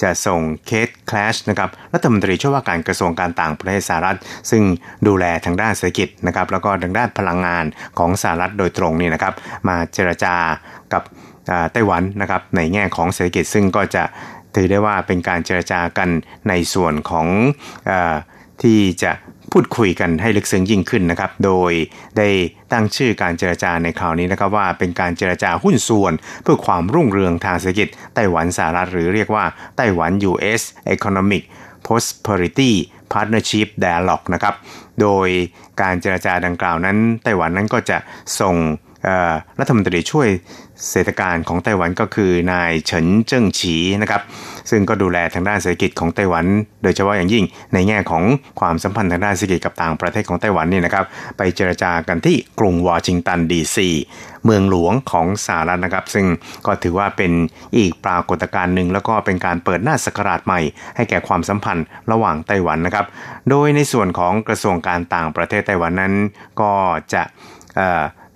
[0.03, 4.19] จะส่งเคทแคลชนะครับรัฐมนตรีช่วยว่าการกระทรวงการต่างประเทศสหรัฐ
[4.51, 4.63] ซึ่ง
[5.07, 7.65] ดูแลทางด้านเศรษฐกิจนะครับแล้วก็ทางด้านพลังงาน
[7.99, 9.35] ของสหรัฐโดยตรงนี่นะครับ
[9.69, 10.35] มาเจรจา
[10.93, 11.03] กับ
[11.73, 14.05] ไต้หวันนะครับในแง่ของเศรษฐกิจซึ่งก็จะ
[14.55, 16.09] ถือได้ว่าเป็นการเจรจากัน
[16.49, 17.27] ในส่วนของ
[17.91, 17.93] อ
[18.63, 19.13] ที่จะ
[19.53, 21.73] พูดคุยกันให้ลึกซึ้งยิ่งขึ้นนะครับ โดย
[22.19, 22.29] ได้
[22.73, 26.13] ตั้งชื่อการเจรจาในคราวนี้นะครับว่าเป็นการเจรจาหุ้นส่วน
[26.43, 29.45] เพื่อความรุ่งเรืองทางเศรษฐกิจไต้หวันสหรัฐหรือเรียกว่า
[29.77, 30.63] ไต้หวัน US
[30.95, 31.43] Economic
[31.87, 32.73] Prosperity
[33.13, 34.55] Partnership Dialogue นะครับ
[35.01, 35.29] โดย
[35.81, 37.99] การเจรจาดังกล่าวนั้น ไต้หวันนั้นก็จะ
[38.41, 38.57] ส่ง
[39.61, 40.29] รัฐมนตรีช่วย
[40.91, 44.23] เศรษฐการของไต้หวันก็คือนายเฉินเจิ้งฉีนะครับ
[44.71, 46.45] ซึ่งก็ดูแลทางด้านเศรษฐกิจของไต้หวัน
[46.83, 48.25] โดยเฉพาะอย่างยิ่งในแง่ของ
[48.61, 51.05] ความสัมพันธ์ทางด้านเศรษฐกิจกับต่างประเทศของไต้หวันนี่นะครับ
[51.37, 53.89] ไปเจรจากันที่กรุงวอชิงตันดีซี
[54.45, 56.27] เมืองหลวงของสหรัฐนะครับ ซึ่ง
[56.67, 57.33] ก็ถือว่าเป็น
[57.77, 60.61] อีกปรากฏการณ์หนึ่งแล้วก็เป็นการเปิดหน้าสกราชใหม่
[60.97, 63.07] ให้แก่ความสัมพันธ์ระหว่างไต้หวันนะครับ
[63.51, 66.15] โดยในส่วนของกระทรวงการต่างประเทศไต้หวันนั้น
[66.61, 66.73] ก็
[67.15, 67.23] จะ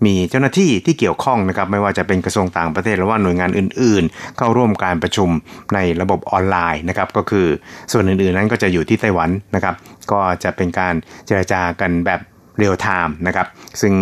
[0.06, 5.30] มีเจ้าหน้าที่ที่เกี่ยวข้องนะครับไม่ว่าจะเป็นกระทรวงต่างประเทศหรือว่าหน่วยงานอื่น ๆ เข้าร่วมการประชุม
[5.74, 7.46] ในระบบออนไลน์นะครับก็คือ
[7.92, 9.74] ส่วนอื่น ๆ นั้นก็จะอยู่ที่ไต้หวันนะครับ
[10.12, 10.94] ก็จะเป็นการ
[11.26, 12.20] เจรจากันแบบ
[12.58, 13.46] เรียลไทม์นะครับ
[13.80, 13.94] ซึ่ง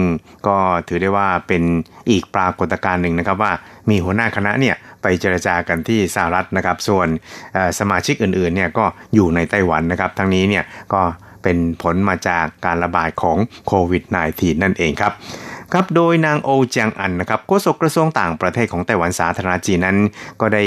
[0.47, 0.57] ก็
[0.89, 1.63] ถือได้ว่าเป็น
[2.11, 3.53] อีกปรากฏการณ์หนึ่งนะครับว่า
[3.91, 7.09] มีหัวหน้าคณะเนี่ยไปเจรจากันที่สหรัฐนะครับ ส่วน
[7.79, 11.03] สมาชิกอื่น ๆ เนี่ยก็อยู่ในไต้หวันนะครับ ทั้งนี้เนี่ยก็
[11.43, 15.13] เป็นผลมาจากการระบาดของโควิด -19 นั่นเองครับ
[15.73, 19.97] ครับโดยนางโอเจียงอันนะครับโฆษกกระทรวงต่างประเทศของไต้หวันสาธารณจีนนั้น
[20.41, 20.65] ก็ได้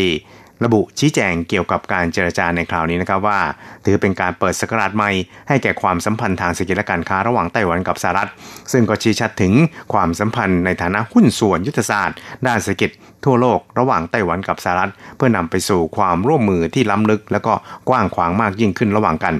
[0.65, 3.39] ระบุชี้แจงเกี่ยวกับการเจรจาในคราวนี้นะครับว่า
[3.85, 5.11] ถือเป็นการเปิดสกราชใหม่
[5.47, 8.29] ให้แก่ความสัมพันธ์ทางเศรษฐกิจและการค้าระหว่างไต้หวันกับสหรัฐ
[8.71, 9.53] ซึ่งก็ชี้ชัดถึง
[9.93, 12.91] ความสัมพันธ์ในฐานะหุ้นส่วนยุทธศาสตร์ ด้านเศรษฐกิจ
[13.25, 17.53] ทั่วโลกระหว่างไต้หวันกับสหรัฐ เพื่อนำไปสู่ความร่วมมือที่ล้ำลึก และก็
[17.89, 19.33] กว้างขวางมากยิ่งขึ้นระหว่างกัน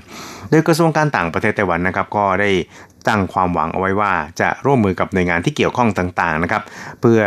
[0.49, 2.49] โดยกระทรวงการต่างประเทศไต้หวันนะครับก็ได้
[3.09, 6.63] ตั้งความหวังเอาไว้ว่าจะร่วมมือกับหน่วยงานที่เกี่ยวข้องต่างๆนะครับ
[7.01, 7.21] เพื่อ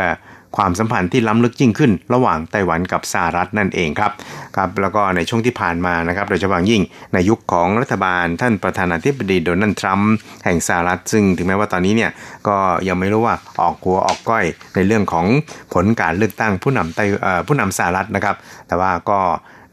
[0.58, 4.12] ความสัมพันธ์ที่ล้ำลึกยิ่งขึ้น ระหว่างไต้หวันกับสหรัฐนั่นเองครับ
[4.56, 6.82] ครับแล้วก็ในช่วงที่ผ่านมานะครับโดยเฉพาะยิ่ง
[7.14, 10.12] ในยุคของรัฐบาลท่านประธานาธิบดีโดนัลด์ทรัมป์
[10.44, 12.10] แห่งสหรัฐ ซึ่งถึงแม้ว่าตอนนี้เนี่ย
[12.48, 12.56] ก็
[12.88, 15.26] ยังไม่รู้ว่าออกหัวออกก้อยในเรื่องของ
[15.74, 17.04] ผลการเลือกตั้งผู้นำไต้
[17.48, 18.36] ผู้นำสหรัฐนะครับ
[18.68, 19.20] แต่ว่าก็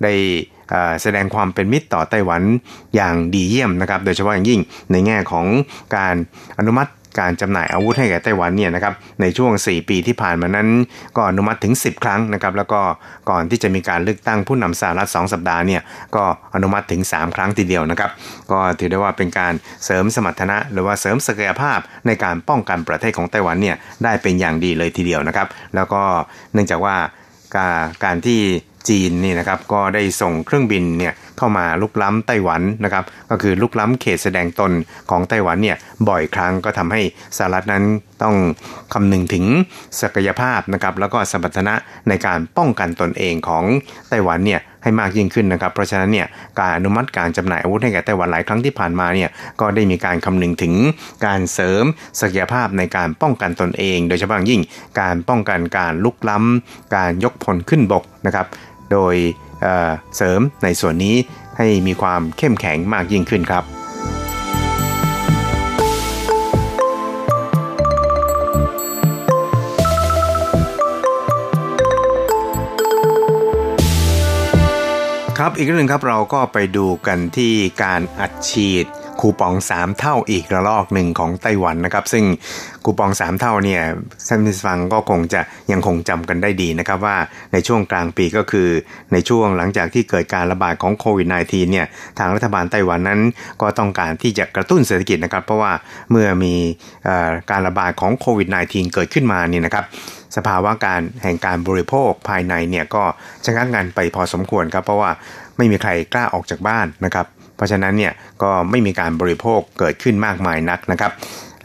[0.04, 0.14] ได้
[1.02, 2.42] แสดงความเป็นมิตรต่อไต้หวัน
[2.96, 5.46] อย่างดีเยี่ยมนะครับ โดยเฉพาะอย่างยิ่งในแง่ของ
[5.96, 6.16] การ
[6.60, 10.68] อนุมัติการจำหน่ายอาวุธให้แก่ไต้หวันเนี่ยนะครับในช่วง 4 ปีที่ผ่านมานั้น
[11.16, 12.82] ก็อนุมัติถึง 10 ครั้งนะครับแล้วก็
[13.30, 15.82] ก่อนที่จะมีการเลือกตั้งผู้นำสหรัฐ 2 สัปดาห์เนี่ย
[16.16, 16.24] ก็
[16.56, 18.12] อนุมัติถึง 3 ครั้งทีเดียวนะครับ
[18.52, 19.54] ก็ถือได้ว่าเป็นการ
[19.86, 26.02] เสริมสมรรถนะ หรือว่าเสริมศักยภาพในการป้องกันประเทศของไต้หวันเนี่ยได้เป็นอย่างดีเลยทีเดียวนะครับแล้วก็
[26.54, 26.96] เนื่องจากว่า
[28.06, 28.42] การที่
[28.90, 34.72] จีนนี่นะครับก็ได้ส่งเครื่องบินเนี่ยเข้ามาลุกล้ำไต้หวันนะครับก็คือลุกล้ำเขตแสดงตน
[35.10, 37.02] ของไต้หวันเนี่ยบ่อยครั้งก็ทำให้
[37.38, 37.84] สหรัฐนั้น
[38.24, 38.36] ต้อง
[38.94, 39.46] คำนึงถึง
[40.02, 41.74] ศักยภาพนะครับแล้วก็สมรรถนะ
[42.10, 43.64] ในการป้องกันตนเองของ
[44.10, 46.28] ไต้หวันเนี่ยให้มากยิ่งขึ้นนะครับ เพราะฉะนั้นเนี่ย
[46.60, 49.30] การอนุมัติการจำหน่ายอาวุธให้แก่ไต้หวันหลายครั้งที่ผ่านมาเนี่ย
[49.62, 50.74] ก็ได้มีการคำนึงถึง
[51.26, 51.84] การเสริม
[52.22, 54.62] ศักยภาพในการป้องกันตนเอง โดยเฉพาะยิ่ง
[55.02, 58.46] การป้องกันการลุกล้ำการยกพลขึ้นบกนะครับ
[58.92, 59.16] โดย
[60.16, 61.16] เสริมในส่วนนี้
[61.58, 63.66] ให้มีความเข้มแข็งมากยิ่งขึ้นครับ
[75.44, 78.86] ครับอีกเรื่องครับเราก็ไปดูกันที่การอัดฉีด
[79.20, 82.26] คูปอง 3 เท่าอีกระลอกหนึ่งของไต้หวันนะครับ ซึ่ง
[82.84, 83.82] คูปอง 3 เท่าเนี่ย
[84.28, 87.18] ท่านผู้ฟังก็คงจะยังคงจำกันได้ดีนะครับว่า
[87.54, 88.70] ในช่วงกลางปีก็คือ
[89.14, 91.88] ในช่วงหลังจากที่เกิดการระบาดของโควิด -19 เนี่ย
[92.20, 93.22] ทางรัฐบาลไต้หวันนั้น
[93.62, 95.74] ก็ต้องการที่จะกระตุ้นเศรษฐกิจนะครับ เพราะว่า
[96.12, 96.56] เมื่อมี
[97.52, 99.86] การระบาดของโควิด -19 เกิดขึ้นมานี่นะครับ
[100.38, 103.04] สภาวะการแห่งการบริโภคภายในเนี่ยก็
[103.46, 105.12] ชะงักงันไปพอสมควรครับเพราะว่า
[105.58, 107.28] ไม่มีใครกล้าออกจากบ้านนะครับ
[107.60, 111.12] เพราะฉะนั้นเนี่ยก็ไม่มีการบริโภคเกิดขึ้นมากมายนักนะครับ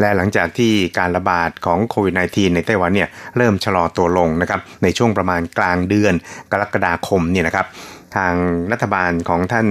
[0.00, 6.14] และหลังจากที่การระบาดของโควิด -19 ในไต้หวันเนี่ยเริ่มชะลอตัวลงนะครับในช่วงประมาณกลางเดือน
[6.52, 7.66] กรกฎาคมเนี่ยนะครับ
[8.16, 8.34] ทาง
[8.72, 9.66] รัฐบาลของท่าน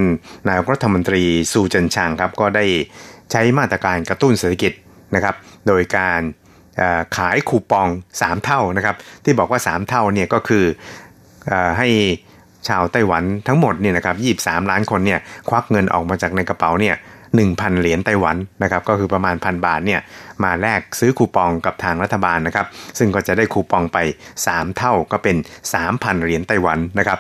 [0.48, 2.66] นายกรัฐมนตรีซูเจินชางครับก็ได้
[3.32, 4.74] ใช้มาตรการกระตุ้นเศรษฐกิจ
[5.16, 5.36] นะครับ
[5.68, 6.22] โดยการ
[7.18, 7.88] ขายคูปอง
[8.20, 10.66] 3 เท่านะครับที่บอกว่า 3 เท่าเนี่ยก็คือ
[11.52, 11.90] อให้
[12.68, 16.96] ชาวไต้หวันทั้งหมดเนี่ยนะครับ23ล้านคนเนี่ยควักเงินออกมาจากในกระเป๋าเนี่ย
[17.38, 20.00] 1,000 เหรียญไต้หวันนะครับก็คือประมาณพันบาทเนี่ย
[20.44, 22.66] มาแลกซื้อคูปองกับทางรัฐบาลนะครับ
[22.98, 23.98] ซึ่งก็จะได้คูปองไป
[24.42, 25.36] 3 เท่าก็เป็น
[25.80, 27.20] 3,000 เหรียญไต้หวันนะครับ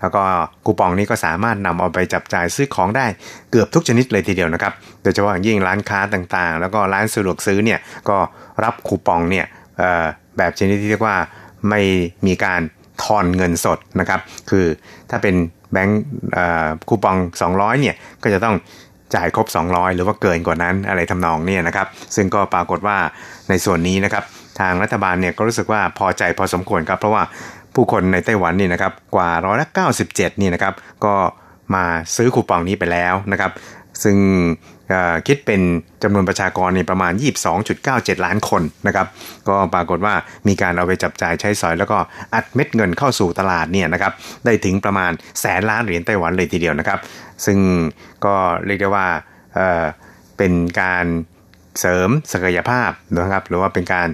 [0.00, 0.22] แล้วก็
[0.66, 3.06] คูปองนี้ก็สามารถนำเอาไปจับจ่ายซื้อของได้
[3.50, 4.72] เกือบทุกชนิดเลยทีเดียวนะครับ
[5.02, 8.16] โดยเฉพาะอย่างยิ่งร้านค้าต่างๆ แล้วก็ร้านสะดวกซื้อเนี่ยก็
[8.64, 9.46] รับคูปองเนี่ย
[10.38, 11.16] แบบชนิดที่เรียกว่า
[11.68, 11.80] ไม่
[12.26, 12.60] มีการ
[13.02, 14.66] ทอนเงินสดนะครับ คือ
[15.10, 15.34] ถ้าเป็น
[15.72, 16.02] แบงค์
[16.88, 17.16] คูปอง
[17.50, 18.56] 200เนี่ยก็จะต้อง
[19.14, 22.96] จ่ายครบ 200 หรือว่าเกินกว่านั้นอะไรทำนองเนี่ยนะครับ ซึ่งก็ปรากฏว่า
[23.48, 24.24] ในส่วนนี้นะครับ
[24.60, 27.22] ทางรัฐบาลเนี่ยก็รู้สึกว่าพอใจพอสมควรครับ เพราะว่า
[27.74, 29.68] ผู้คนในไต้หวันนี่นะครับกว่าร้อยละ
[30.04, 31.14] 97นี่นะครับ ก็
[31.74, 31.84] มา
[32.16, 33.52] ซื้อคูปองนี้ไปแล้วนะครับ
[34.02, 34.16] ซึ่ง
[35.26, 35.60] คิดเป็น
[36.02, 37.12] จำนวนประชากรในประมาณ
[37.68, 39.06] 22.97 ล้านคนนะครับ
[39.48, 40.14] ก็ปรากฏว่า
[40.48, 41.98] มีการเอาไปจับจ่ายใช้สอย แล้วก็
[42.34, 44.12] อัดเม็ดเงินเข้าสู่ตลาดเนี่ยนะครับ
[44.44, 46.98] ได้ถึงประมาณแสนล้านเหรียญไต้หวันเลยทีเดียวนะครับ
[47.46, 47.58] ซึ่ง
[48.24, 48.34] ก็
[48.66, 49.06] เรียกได้ว่า
[49.54, 51.06] เเป็นการ
[51.80, 54.08] เสริมศักยภาพนะครับ หรือว่าเป็นการ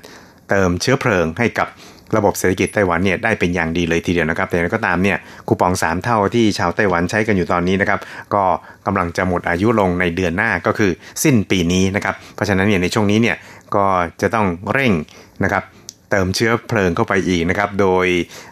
[0.50, 1.68] เติมเชื้อเพลิงให้กับ
[2.16, 8.00] ระบบเศรษฐกิจไต้หวันเนี่ยได้เป็นอย่างดีเลยทีเดียวนะครับ แต่ก็ตามเนี่ยคูปอง 3 เท่าที่ชาวไต้หวันใช้กันอยู่ตอนนี้นะครับ
[8.34, 8.44] ก็
[8.86, 10.90] กำลังจะหมดอายุลงในเดือนหน้าก็คือ
[11.24, 13.36] สิ้นปีนี้นะครับ เพราะฉะนั้นเนี่ยในช่วงนี้เนี่ย
[13.74, 13.86] ก็
[14.20, 14.92] จะต้องเร่ง
[15.44, 15.62] นะครับ
[16.10, 18.06] เติมเชื้อเพลิงเข้าไปอีกนะครับ โดย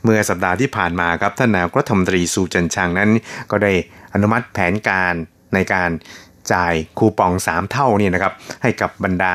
[0.04, 3.10] เมื่อสัปดาห์ที่ผ่านมาครับท่านนายกรัฐมนตรีซูจันชางนั้น
[3.50, 3.72] ก็ได้
[4.14, 5.14] อนุมัติแผนการ
[5.54, 5.90] ในการ
[6.52, 9.34] จ่ายคูปอง 3 เท่านี่นะครับให้กับบรรดา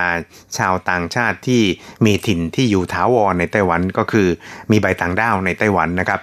[0.58, 1.62] ชาวต่างชาติที่
[2.06, 4.28] มีถิ่นที่อยู่ถาวรในไต้หวันก็คือ
[4.72, 6.20] มีใบต่างด้าวในไต้หวันนะครับ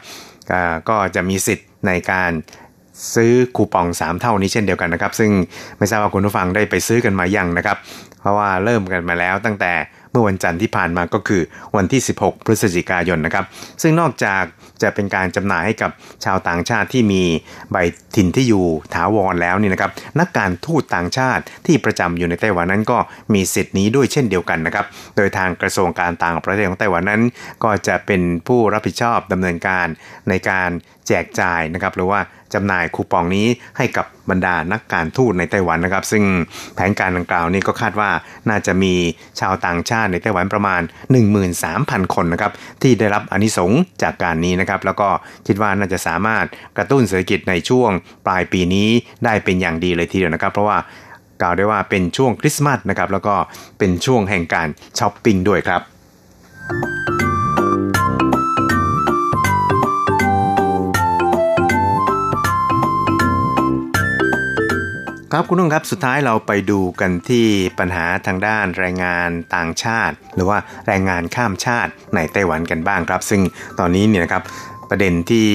[0.89, 2.33] ก็จะมีสิทธิ์ในการ
[3.15, 5.31] ซื้อคูปอง 3 เท่านี้เช่นเดียวกันนะครับ ซึ่ง
[5.79, 7.77] ไม่ทราบว่าคุณผู้ฟังได้ไปซื้อกันมายังนะครับ
[8.21, 9.73] เพราะว่าเริ่มกันมาแล้วตั้งแต่
[10.11, 11.43] เมื่อวันจันทร์ที่ผ่านมาก็คือ
[11.77, 13.45] วันที่ 16 พฤศจิกายนนะครับ
[13.83, 14.43] ซึ่งนอกจาก
[14.83, 15.91] จะเป็นการจำหน่ายให้กับ
[16.25, 17.23] ชาวต่างชาติที่มี
[17.73, 17.77] ใบ
[18.17, 22.99] ถิ่นที่อยู่ถาวรแล้วนี่นะครับนักการทูตต่างชาติที่ประจำอยู่ในไต้หวันนั้นก็
[23.35, 27.23] มีสิทธิ์นี้ด้วยเช่นเดียวกันนะครับโดยทางกระทรวงการต่างประเทศของไต้หวันนั้น
[27.65, 29.87] ก็จะเป็นผู้รับผิดชอบดำเนินการ
[30.29, 30.71] ในการ
[31.09, 32.21] แจกจ่ายนะครับหรือว่า
[32.55, 33.47] จำหน่ายคูปองนี้
[33.79, 36.25] ให้กับบรรดานักการทูตในไต้หวันนะครับ ซึ่ง
[36.75, 38.11] แผนการดังกล่าวนี้ก็คาดว่า
[38.49, 38.95] น่าจะมี
[39.41, 40.83] ชาวต่างชาติในไต้หวันประมาณ
[41.43, 43.71] 13,000 คนนะครับที่ได้รับอนิสง
[44.03, 45.09] จากการนี้นะครับ แล้วก็
[45.47, 46.45] คิดว่าน่าจะสามารถ
[46.77, 47.91] กระตุ้นเศรษฐกิจในช่วง
[48.27, 48.89] ปลายปีนี้
[49.25, 50.79] ได้เป็นอย่างดีเลยทีเดียวนะครับ เพราะว่า
[51.43, 53.35] กล่าวได้ว่าเป็นช่วงคริสต์มาสนะครับแล้วก็
[53.79, 57.24] เป็นช่วงแห่งการช้อปปิ้งด้วยครับ
[65.37, 67.47] ครับคุณนุ่งครับสุดท้ายเราไปดูกันที่
[67.79, 73.41] ปัญหาทางด้านแรงงานต่างชาติ หรือว่าแรงงานข้ามชาติในไต้หวันกันบ้างครับ ซึ่ง
[73.79, 74.43] ตอนนี้เนี่ยนะครับ
[74.91, 75.49] ประเด็นที่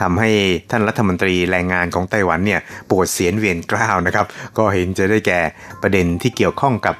[0.00, 0.30] ทำให้
[0.70, 4.26] ท่านรัฐมนตรีแรงงานของไต้หวันเนี่ยปวดเสียนเวียนกล้าวนะครับ
[4.58, 5.40] ก็เห็นจะได้แก่
[5.82, 6.94] ประเด็นที่เกี่ยวข้องกับ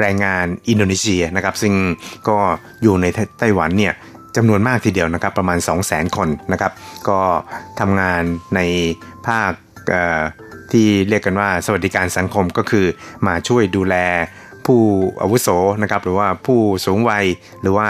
[0.00, 1.74] แรงงานอินโดนีเซียนะครับ ซึ่ง
[2.28, 2.36] ก็
[2.82, 3.06] อยู่ใน
[3.38, 3.92] ไต้หวันเนี่ย
[4.36, 6.72] จำนวนมากทีเดียวนะครับประมาณ 2 0 0 0 0 0 คนนะครับ
[7.08, 7.18] ก็
[7.80, 8.22] ทำงาน
[8.56, 8.60] ใน
[9.26, 9.52] ภาค
[10.72, 12.86] ที่เรียกกันว่าสวัสดิการสังคมก็คือ
[13.26, 13.96] มาช่วยดูแล
[14.66, 14.80] ผู้
[15.22, 15.48] อาวุโส
[15.82, 17.24] นะครับหรือว่าผู้สูงวัย
[17.62, 17.86] หรือว่า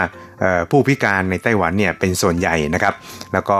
[0.71, 2.93] ผู้พิการในไต้หวันเนี่ยเป็นส่วนใหญ่นะครับ
[3.33, 3.59] แล้วก็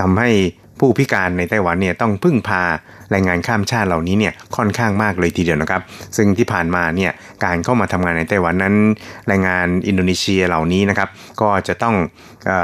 [0.00, 0.30] ทำให้
[0.78, 2.62] ผู้พิการในไต้หวันเนี่ยต้องพึ่งพา
[3.10, 5.82] แรงงานข้ามชาติเหล่านี้เนี่ยค่อนข้างมากเลยทีเดียวนะครับ
[6.16, 7.12] ซึ่งที่ผ่านมาเนี่ย
[7.44, 8.74] การเข้ามาทำงานในไต้หวันนั้น
[9.28, 11.08] แรงงานอินโดนีเซียเหล่านี้นะครับ
[11.40, 11.96] ก็จะต้อง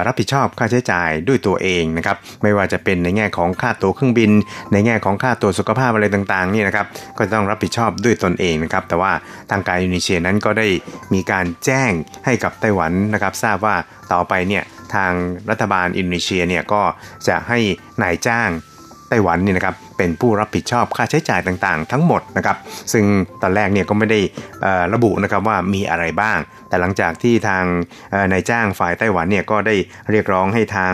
[0.06, 4.30] รับผิดชอบค่าใช้จ่ายด้วยตัวเองนะครับไม่ว่าจะเป็นในแง่ของค่าตัวเครื่องบิน
[4.72, 6.87] ในแง่ของค่าตัวสุขภาพอะไรต่างๆนี่นะครับ
[7.18, 9.12] ก็ต้องรับผิดชอบด้วยตนเองนะครับแต่ว่า
[9.50, 10.66] ทางการอินโดนีเซียนั้นก็ได้
[11.14, 11.90] มีการแจ้ง
[12.24, 13.76] ให้กับไต้หวันนะครับทราบว่า
[14.12, 14.62] ต่อไปเนี่ย
[14.94, 15.12] ทาง
[15.50, 16.82] รัฐบาลอินโดนีเซียเนี่ยก็
[17.28, 17.59] จะให้
[18.02, 18.50] นายจ้าง
[19.09, 22.56] ไต้หวันนี่นะครับ เป็นผู้รับผิดชอบค่าใช้จ่ายต่างๆ ทั้งหมดนะครับ
[22.92, 23.04] ซึ่ง
[23.42, 24.20] ตอนแรกเนี่ยก็ไม่ได้
[24.94, 27.64] ระบุนะครับว่ามีอะไรบ้าง แต่หลังจากที่ทาง
[28.32, 29.74] นายจ้างฝ่ายไต้หวันเนี่ยก็ได้
[30.11, 30.92] เรียกร้องให้ทาง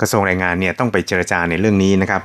[0.00, 2.22] กระทรวงแรงงานเนี่ยต้องไปเจรจาในเรื่องนี้นะครับ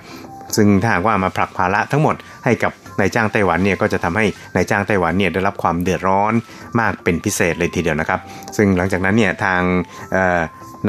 [0.57, 2.15] ซึ่งถ้าว่ามาผลักภาระทั้งหมด
[2.45, 6.33] ให้กับนายจ้างไต้หวันเนี่ยก็จะทำให้นายจ้างไต้หวันเนี่ยได้รับความเดือดร้อน
[6.79, 8.19] มากเป็นพิเศษเลยทีเดียวนะครับ
[8.57, 9.61] ซึ่งหลังจากนั้นเนี่ยทาง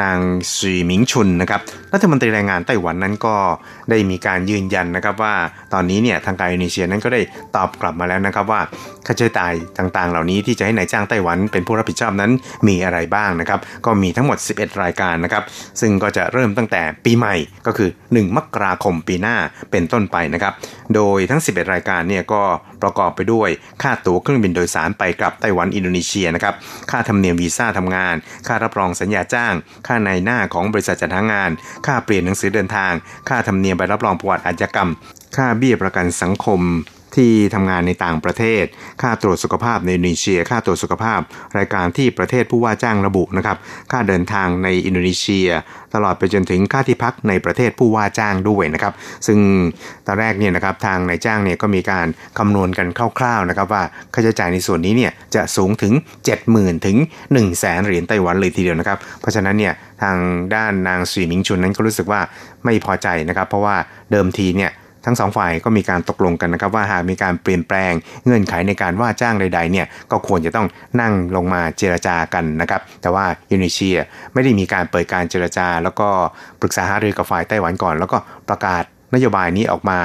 [0.03, 0.19] นาง
[0.57, 1.61] สีหมิงชุนนะครับ
[1.93, 3.37] รัฐมนตรีแรงงานไต้หวันนั้นก็
[3.91, 5.35] ได้มีการยืนยันนะครับว่า
[5.73, 7.21] ตอนนี้เนี่ยทางการอินโดนีเซียนั้นก็ได้
[7.57, 8.61] ตอบกลับมาแล้วนะครับว่า
[9.07, 12.31] ค่าใช้จ่ายต่างๆ เหล่านี้ที่จะให้นายจ้างไต้หวันเป็นผู้รับผิดชอบนั้น
[12.69, 15.43] มีอะไรบ้างนะครับก็มีทั้งหมด 11 รายการนะครับ
[15.81, 17.35] ซึ่งก็จะเริ่มตั้งแต่ปีใหม่
[17.67, 19.37] ก็คือ 1 มกราคมปีหน้า
[19.71, 20.53] เป็นต้นไปนะครับ
[20.95, 22.43] โดยทั้ง 11 รายการเนี่ยก็
[22.83, 23.49] ประกอบไปด้วย
[23.83, 26.55] ค่าตั๋วเครื่องบินโดยสารไปกลับไต้หวันอินโดนีเซียนะครับ
[26.91, 28.15] ค่าธรรมเนียมวีซ่าทำงาน
[28.47, 29.55] ค่ารับรองสัญญาจ้าง
[29.87, 31.51] ค่าในหน้าของบริษัทจัดหางาน
[31.87, 32.93] ค่าเปลี่ยนหนังสือเดินทาง
[33.29, 34.91] ค่าธรรมเนียมใบรับรองประวัติอาชญากรรม
[35.37, 36.61] ค่าเบี้ยประกันสังคม
[37.17, 38.65] ที่ทำงานในต่างประเทศ
[39.03, 41.21] ค่าตรวจสุขภาพในอินโดนีเซีย ค่าตรวจสุขภาพ
[41.59, 43.57] รายการที่ประเทศผู้ว่าจ้างระบุนะครับ
[43.91, 45.49] ค่าเดินทางในอินโดนีเซีย
[45.95, 48.93] ตลอดไปจนถึงค่าที่พักในประเทศผู้ว่าจ้างด้วยนะครับ
[49.27, 49.39] ซึ่ง
[50.07, 52.07] ตอนแรกเนี่ยนะครับทางนายจ้างเนี่ยก็มีการ
[52.39, 53.83] คำนวณกันคร่าวๆนะครับว่า
[54.15, 55.93] ค่าใช้จ่ายในส่วนนี้เนี่ยจะสูงถึง
[56.41, 60.17] 70,000 ถึง 1 0 0 0 0แสนเหรียญไต้หวันเลยทีเดียวนะครับ เพราะฉะนั้นเนี่ยทาง
[60.55, 62.21] ด้านนางสีมิงชุนนั้นก็รู้สึกว่า
[62.65, 63.77] ไม่พอใจนะครับ เพราะว่า
[64.11, 64.71] เดิมทีเนี่ย
[65.05, 67.93] ทั้งสองฝ่ายก็มีการตกลงกันนะครับว่าหากมีการเปลี่ยนแปลง
[68.25, 70.67] เงื่อนไขในการว่าจ้างใดๆเนี่ยก็ควรจะต้อง
[71.01, 73.97] นั่งลงมาเจรจากันนะครับแต่ว่าอินโดนีเซีย
[74.33, 76.09] ไม่ได้มีการเปิดการเจรจา แล้วก็
[76.61, 78.83] ปรึกษาหารือกับฝ่ายไต้หวันก่อน แล้วก็ประกาศ
[79.15, 79.99] นโยบายนี้ออกมา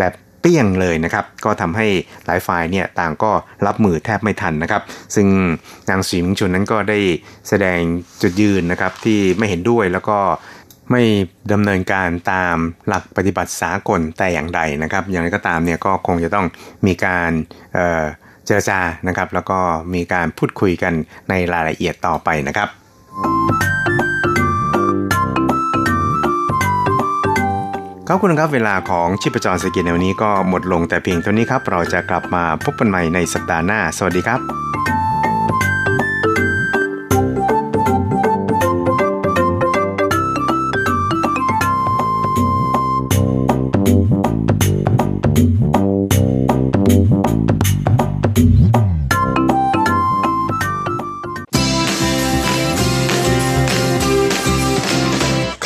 [0.00, 1.86] แบบเปี้ยงเลยนะครับ ก็ทำให้
[2.26, 3.30] หลายฝ่ายเนี่ยต่างก็
[3.66, 4.82] รับมือแทบไม่ทันนะครับ
[5.14, 5.26] ซึ่ง
[5.90, 6.98] นางสีมิงชุนนั้นก็ได้
[7.48, 7.80] แสดง
[8.22, 10.18] จุดยืนนะครับที่ไม่เห็นด้วยแล้วก็
[10.90, 11.02] ไม่
[11.52, 12.56] ดำเนินการตาม
[12.88, 16.46] หลักปฏิบัติสากลแต่อย่างใดนะครับ อย่างไรก็ตามเนี่ยก็คงจะต้อง
[16.86, 17.30] มีการ
[18.44, 19.58] เจรจานะครับ แล้วก็
[19.94, 20.92] มีการพูดคุยกัน
[21.28, 22.68] ในรายละเอียดต่อไปนะครับ
[28.06, 34.40] ครับคุณครับเวลาของชิปจรสกินในวันนี้ก็หมดลงแต่เพียงเท่านี้ครับ เราจะกลับมาพบกันใหม่ในสัปดาห์หน้า สวัสดีครับ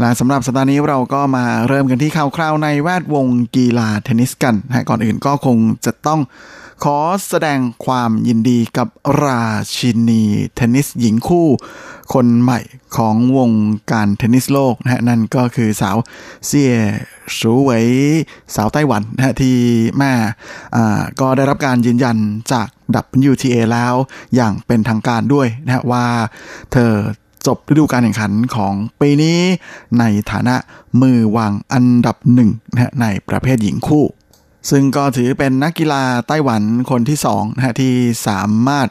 [0.00, 3.26] และสำหรับสัปดาห์นี้เราก็มาเริ่มกันที่ข่าวคราวในแวดวง
[3.56, 6.20] กีฬาเทนนิสกันนะก่อนอื่นก็คงจะต้อง
[6.84, 8.88] ขอแสดงความยินดีกับ
[9.24, 9.42] รา
[9.76, 10.22] ชินี
[10.54, 11.48] เทนนิสหญิงคู่
[12.14, 12.60] คนใหม่
[12.96, 13.50] ของวง
[13.92, 15.96] การเทนนิสโลกนะฮะนั่นก็คือสาว
[16.46, 16.74] เซีย
[17.38, 17.86] สูเวย
[18.54, 19.56] สาวไต้หวันนะฮะที่
[19.98, 20.12] แม่
[21.20, 22.16] ก็ได้รับการยืนยัน
[22.52, 22.66] จาก
[23.30, 23.94] WTA แล้ว
[24.34, 26.04] อย่างเป็นทางการด้วยนะฮะว่า
[26.72, 26.92] เธอ
[27.46, 29.38] จบฤดูการแข่งขันของปีนี้
[29.98, 30.56] ในฐานะ
[31.00, 34.04] มือวางอันดับหนึ่งนะในประเภทหญิงคู่
[34.70, 37.92] ซึ่งก็ถือเป็นนักกีฬาไต้หวันคนที่สองนะที่
[38.26, 38.88] สามารถ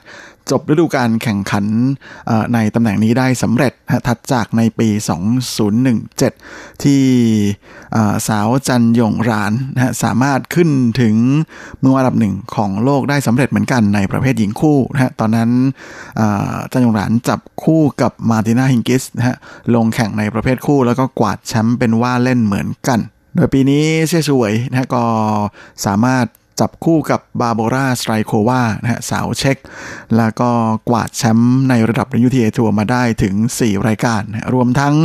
[0.52, 1.66] จบฤดูการแข่งขัน
[2.54, 3.74] ในตำแหน่งนี้ได้สำเร็จ
[4.08, 4.90] ถัดจากในปี
[5.86, 7.02] 2017 ที่
[8.28, 9.54] สาวจันยงราน
[10.04, 10.70] สามารถขึ้น
[11.02, 11.16] ถึง
[11.82, 15.50] มืออันดับหนึ่งของโลกได้สำเร็จเหมือนกันในประเภทหญิงคู่นะตอนนั้น
[16.72, 19.38] จันยงรานจับคู่กับมาตินาฮิงกิสนะฮะ
[19.76, 23.00] ลงแข่งในประเภทคู่แล้วก็กวาดแชมป์เป็นว่าเล่นเหมือนกัน
[23.36, 25.04] โดยปีนี้เชี่ยสวยนะก็
[25.86, 26.26] สามารถ
[26.60, 29.58] จับคู่กับบาโบราสไตรโควานะฮะสาวเช็ก
[30.18, 30.50] แล้วก็
[30.90, 34.96] กวาดแชมป์ในระดับ WTA ทัวร์มาได้ถึง 4 รายการนะรวมทั้ง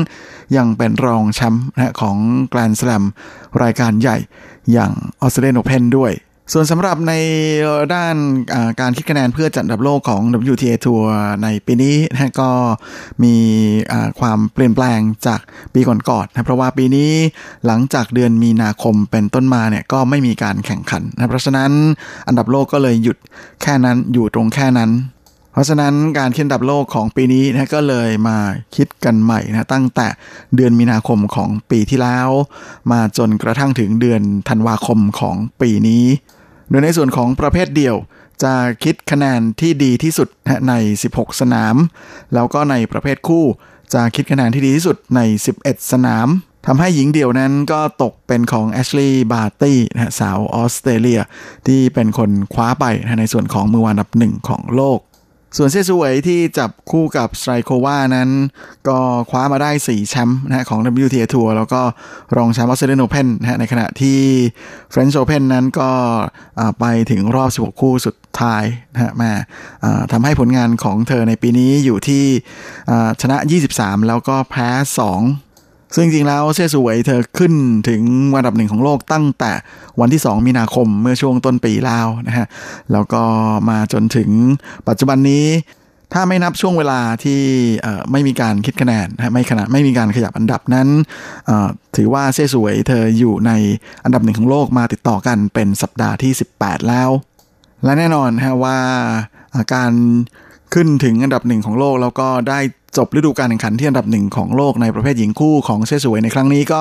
[0.57, 2.17] ยังเป็นรองแชมป์นะของ
[2.51, 3.05] แกรนด์สแลม
[3.63, 4.17] รายการใหญ่
[4.73, 6.13] อย่างออสเตรเลียนโอเพนด้วย
[6.53, 7.13] ส่วนสำหรับใน
[7.95, 8.17] ด้าน
[8.81, 12.51] การคิดคะแนนเพื่อจัดอันดับโลกของ WTA ทัวร์ในปีนี้นะก็
[13.23, 13.35] มี
[14.21, 15.41] ความเปลี่ยนแปลงจาก
[15.75, 17.13] ปีก่อนๆนะเพราะว่าปีนี้
[17.67, 21.71] หลังจากเดือนมีนาคมเป็นต้นมาเนี่ยก็ไม่มีการแข่งขันนะเพราะฉะนั้น
[22.29, 23.17] อันดับโลกก็เลยหยุด
[23.63, 24.91] แค่นั้นอยู่ตรงแค่นั้น
[25.53, 28.39] เพราะฉะนั้นการคิดอันดับโลกของปีนี้นะก็เลยมา
[28.77, 30.07] คิดกันใหม่นะตั้งแต่
[30.57, 32.29] เดือนมีนาคมของปีที่แล้ว
[32.91, 36.05] มาจนกระทั่งถึงเดือนธันวาคมของปีนี้
[36.69, 37.97] โดยในส่วนของประเภทเดี่ยว
[38.43, 38.55] จะ
[38.85, 40.29] คิดคะแนนที่ดีที่สุด
[40.69, 40.75] ใน
[41.09, 41.77] 16 สนาม
[42.35, 43.45] แล้วก็ในประเภทคู่
[43.95, 45.21] จะคิดคะแนนที่ดีที่สุดใน
[45.57, 46.29] 11 สนาม
[46.67, 49.79] ทำให้หญิงเดี่ยวนั้นก็ตกเป็นของแอชลีย์บาร์ตี้
[50.19, 51.21] สาวออสเตรเลีย
[51.67, 52.85] ที่เป็นคนคว้าไป
[53.19, 54.99] ในส่วนของมือวันดับหนึ่งของโลก
[55.57, 58.31] ส่วนเซซูเวยที่จับคู่กับสไตรโควานั้น
[58.89, 58.99] ก็
[59.31, 61.81] คว้ามาได้ 4 แชมป์นะของ WTA ทัวร์แล้วก็
[62.37, 64.21] รองแชมป์ออสเตรเลียนโอเพนนะในขณะที่
[64.91, 65.91] เฟรนช์โอเพนนั้นก็
[66.81, 69.33] ไปถึงรอบ 16 คู่สุดท้ายนะฮะมา
[70.13, 72.25] ทำให้ผลงานของเธอในปีนี้อยู่ที่
[73.21, 73.37] ชนะ
[73.73, 74.69] 23 แล้วก็แพ้
[75.13, 75.48] 2
[75.95, 77.53] ซึ่งจริงแล้วเซซูเวยเธอขึ้น
[77.89, 78.03] ถึง
[78.35, 79.53] อันดับหนึ่งของโลกตั้งแต่
[80.01, 82.47] วันที่ 2 มีนาคมเมื่อช่วงต้นปีแล้วนะฮะ
[82.93, 83.23] แล้วก็
[83.71, 84.31] มาจนถึง
[84.89, 85.47] ปัจจุบันนี้
[86.13, 87.41] ถ้าไม่นับช่วงเวลาที่
[88.11, 90.89] ไม่มีการคิดคะแนนไม่ขณะไม่มีการขยับอันดับนั้น
[91.97, 93.53] ถือว่าเซซูเวยเธออยู่ใน
[94.05, 97.11] อันดับหนึ่งของโลกมาติดต่อกันเป็นสัปดาห์ที่ 18 แล้ว
[97.85, 98.79] และแน่นอนฮะว่า
[99.75, 99.93] การ
[100.75, 102.61] ขึ้นถึงอันดับหนึ่งของโลกแล้วก็ได้
[102.97, 106.81] จบฤดูกาลแข่งขันที่อันดับหนึ่งของโลกในประเภทหญิงคู่ของเชสวยในครั้งนี้ก็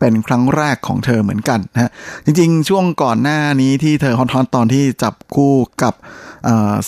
[0.00, 1.90] เป็นครั้งแรกของเธอเหมือนกันนะฮะ
[2.24, 5.94] จริงๆ ช่วงก่อนหน้านี้ที่เธอฮอนๆตอนที่จับคู่กับ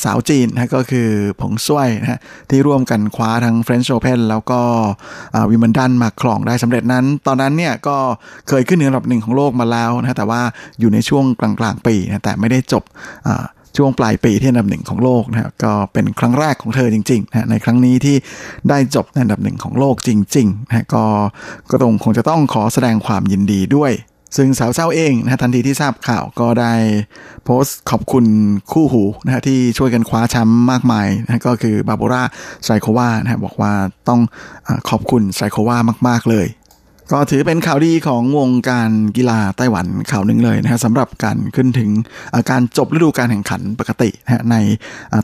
[0.03, 1.09] สาวจีนนะก็คือ
[1.41, 4.61] ผงซุยนะฮะที่ร่วมกันคว้าทั้ง French Open แล้วก็
[5.51, 7.97] วิมเบิลดันมาครองได้สำเร็จนั้น ตอนนั้นเนี่ยก็
[8.49, 10.41] เคยขึ้นอันดับหนึ่งของโลกมาแล้วนะแต่ว่า
[10.81, 12.85] อยู่ในช่วงกลางๆปีนะแต่ไม่ได้จบ
[13.79, 18.17] ช่วงปลายปีที่อันดับหนึ่งของโลกนะก็เป็นครั้งแรกของเธอจริงๆนะในครั้งนี้ที่
[18.69, 21.05] ได้จบอันดับหนึ่งของโลกจริงๆนะก็
[21.71, 23.93] ก็ต้องคงจะต้องขอแสดงความยินดีด้วย
[24.37, 26.73] ซึ่งสาวเจ้าเองนะทันทีที่ทราบข่าวก็ได้
[27.45, 28.25] โพสต์ขอบคุณ
[28.73, 32.23] คู่หูนะฮะที่ช่วยกันคว้าแชมป์มากมายนะก็คือบาโบรา
[32.65, 33.73] ไซโควานะฮะบอกว่า
[34.09, 34.21] ต้อง
[34.67, 36.47] อขอบคุณไซโความาก ๆ เลย
[37.13, 41.91] ก็ถือเป็นข่าวดีของวงการกีฬาไต้หวันข่าวหนึ่งเลยนะฮะสำหรับการขึ้นถึง
[42.51, 44.57] การจบฤดูการแข่งขันปกตินะใน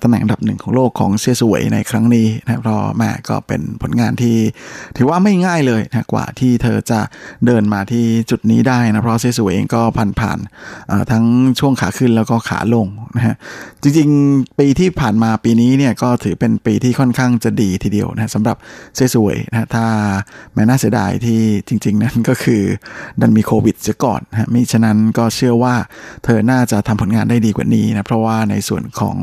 [0.03, 4.37] ตำแหน่งอันดับหนึ่งของโลกของเซียสวยในครั้งนี้นะเพราะแม่ก็เป็นผลงานที่
[4.97, 7.01] ถือว่าไม่ง่ายเลยนะกว่าที่เธอจะ
[7.47, 10.39] เดินมาที่จุดนี้ได้นะเพราะเซียสวยเองก็ผ่านผ่าน
[11.11, 11.25] ทั้ง
[11.59, 13.35] ช่วงขาขึ้นแล้วก็ขาลงนะฮะ
[13.83, 18.57] จริงๆปีที่ผ่านมาปีนี้เนี่ยก็ถือเป็นปีที่ค่อนข้างจะดีทีเดียวนะสำหรับ
[18.95, 19.87] เซียสวยนะถ้า
[20.55, 21.41] แม้น่าเสียดายที่
[21.85, 22.63] ริง ๆ นั้นก็คือ
[23.21, 25.75] ดันมีโควิดเสียก่อนฮะมิฉะนั้นก็เชื่อว่า
[26.25, 29.17] เธอน่าจะทำผลงานได้ดีกว่านี้นะ เพราะว่าในส่วนของ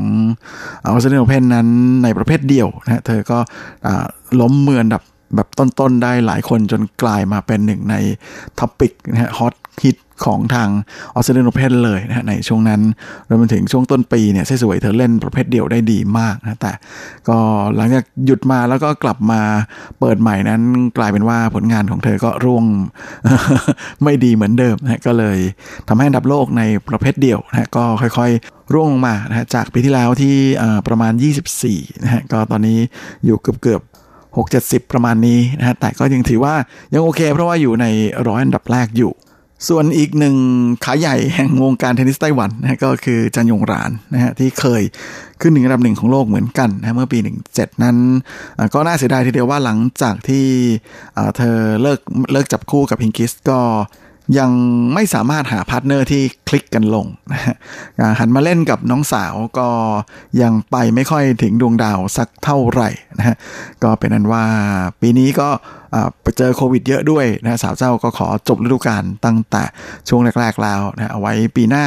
[0.86, 1.68] ออสเตรเลียโอเพนนั้น
[2.04, 3.38] ในประเภทเดี่ยวนะเธอก็
[4.40, 5.02] ล้มมืออันดับ
[5.36, 7.96] แบบต้น ๆ ได้หลายคนจนกลายมาเป็นหนึ่งใน
[8.58, 10.68] topic นะฮะฮอต ฮิตของทาง
[11.14, 12.80] ออสเตรเลียนโอเพนเลยนะในช่วงนั้น
[13.28, 16.72] รวมไปถึงช่วงต้นปีเนี่ยสวยเธอเล่นประเภทเดี่ยวได้ดีมากนะแต่
[17.28, 17.38] ก็
[17.76, 19.40] หลังจากหยุดมาแล้วก็กลับมา
[20.00, 20.62] เปิดใหม่นั้น
[20.98, 22.64] กลายเป็นว่าผลงานของเธอก็ร่วง
[24.02, 25.38] ไม่ดีเหมือนเดิมนะก็เลย
[25.88, 30.34] ทำให้อันดับโลกในประเภทเดี่ยวนะก็ค่อยๆ ร่วงลงมานะจากปีที่แล้วที่
[30.88, 31.12] ประมาณ
[31.58, 32.78] 24นะฮะก็ตอนนี้
[33.24, 33.82] อยู่เกือบ
[34.36, 36.54] 6 70 ประมาณนี้นะฮะแต่ก็ยังถือว่า
[36.92, 37.86] ยังโอเค เพราะว่าอยู่ใน
[38.28, 39.12] ร้อยอันดับแรกอยู่
[39.68, 40.36] ส่วนอีกหนึ่ง
[40.84, 44.82] ขาใหญ่แห่งวงการเทนนิสไต้หวันนะก็คือจันยงรานนะฮะที่เคย
[45.40, 47.18] ขึ้นหนึ่งอันดับหนึ่งของโลกเหมือนกันนะเมื่อปี
[47.50, 47.96] 17 นั้น
[48.74, 50.46] ก็น่าเสียดายทีเดียวว่าหลังจากที่
[51.36, 52.00] เธอเลิก
[52.32, 53.60] เลิกจับคู่กับพิงกิสก็
[54.38, 54.50] ยัง
[54.94, 57.56] ไม่สามารถหา partner ที่คลิกกันลงนะฮะ
[58.18, 59.68] หันมาเล่นกับน้องสาวก็
[60.42, 63.36] ยังไปไม่ค่อยถึงดวงดาวสักเท่าไหร่นะฮะ
[63.82, 64.44] ก็เป็นอันว่า
[65.00, 65.48] ปีนี้ก็
[66.22, 69.62] ไปเจอโควิดเยอะด้วยนะสาวเจ้าก็ขอจบฤดูกาลตั้งแต่
[70.08, 71.84] ช่วงแรก ๆแล้วนะเอาไว้ปีหน้า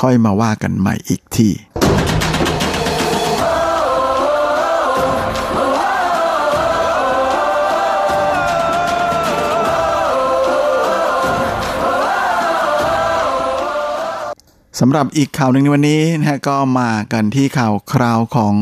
[0.00, 1.48] ค่อยมาว่ากันใหม่อีกที
[14.80, 18.54] สำหรับอีกข่าวหนึ่งในวันนี้นะฮะก็มากันที่ข่าวคราวของ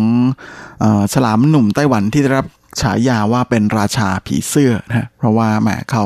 [0.82, 2.46] อฉลามหนุ่มไต้หวันที่ได้รับ
[2.80, 6.04] ฉายาว่าเป็นราชาผีเสื้อนะเพราะว่าแหมเขา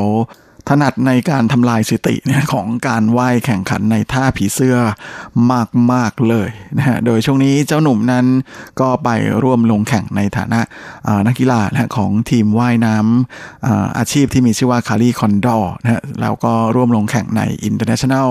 [0.68, 4.78] ถนัดในการทำลายสติเนี่ยของการว่ายแข่งขันในท่าผีเสื้อ
[5.92, 6.48] มาก ๆ เลย
[6.78, 8.26] นะฮะโดยช่วงนี้เจ้าหนุ่มนั้น
[8.80, 9.08] ก็ไป
[9.42, 10.60] ร่วมลงแข่งในฐานะ
[11.26, 18.28] นักกีฬานะของทีมว่ายน้ำอาชีพที่มีชื่อว่าคารีคอนดอร์นะฮะแล้วก็ร่วมลงแข่งใน International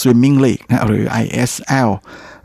[0.00, 1.88] Swimming League นะหรือ ISL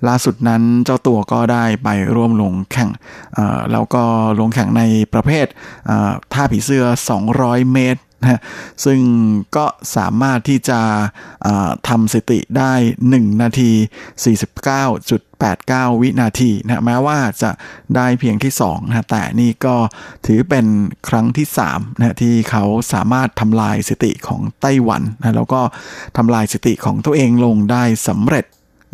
[0.08, 2.90] ล่าสุดนั้นเจ้าตัวก็ได้ไปร่วมลงแข่ง
[3.72, 4.04] แล้วก็
[4.40, 4.84] ลงแข่งใน
[5.14, 5.46] ประเภท
[6.34, 6.86] ท่าผีเสื้อ
[7.30, 8.40] 200 เมตร นะ
[8.86, 9.00] ซึ่ง
[9.56, 9.66] ก็
[9.96, 10.80] สามารถที่จะ
[11.90, 12.74] ทำสติได้
[13.10, 13.72] 1 นาที
[14.66, 17.52] 49.89 วินาทีนะแม้ว่าจะ
[17.96, 19.76] ได้เพียงที่2นะแต่นี่ก็
[20.26, 20.66] ถือเป็น
[21.10, 22.64] ครั้งที่3นะที่เขา
[22.94, 25.62] สามารถทำลายสติของไต้หวันนะแล้วก็
[26.18, 28.46] ทำลายสติของตัวเองลงได้สำเร็จ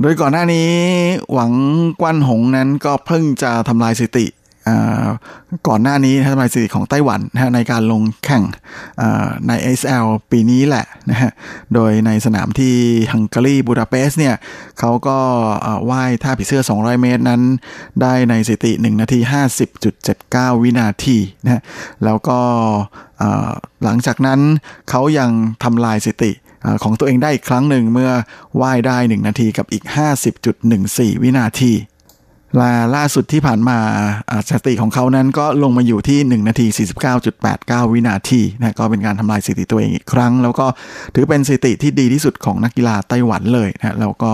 [0.02, 0.70] โดยก่อนหน้านี้
[1.34, 1.52] หวัง
[2.02, 4.26] กวนหงนั้นก็เพิ่งจะทำลายสติ
[5.68, 8.44] ก่อนหน้านี้ทำลายสถิติของไต้หวันนะในการลงแข่ง
[9.48, 11.32] ใน SL ปีนี้แหละนะฮะ
[11.74, 12.74] โดยในสนามที่
[13.12, 14.36] ฮังการีบูดาเปสต์เนี่ย
[14.80, 15.20] เขาก็
[15.90, 17.42] ว่ายท่าผีเสื้อ 200 เมตรนั้น
[18.02, 19.20] ได้ในสถิติ 1 นาที
[19.92, 21.62] 50.79 วินาทีนะ
[22.06, 22.40] แล้วก็
[23.84, 24.40] หลังจากนั้น
[24.90, 25.30] เขายัง
[25.64, 26.32] ทำลายสถิติ
[26.84, 28.12] ของตัวเองได้อีกครั้งหนึ่งเมื่อ
[28.62, 29.84] ว่ายได้ 1 นาทีกับอีก
[30.54, 31.74] 50.14 วินาที
[32.60, 33.78] ละล่าสุดที่ผ่านมา
[34.48, 36.68] สถิติของเขานั้นก็ลงมาอยู่ที่ 1 นาที
[37.30, 40.66] 49.89 วินาทีนะก็เป็นการทำลายสถิติตัวเองอีกครั้ง แล้วก็
[41.14, 44.34] ถือเป็นสถิติที่ดีที่สุดของนักกีฬาไต้หวันเลยนะแล้วก็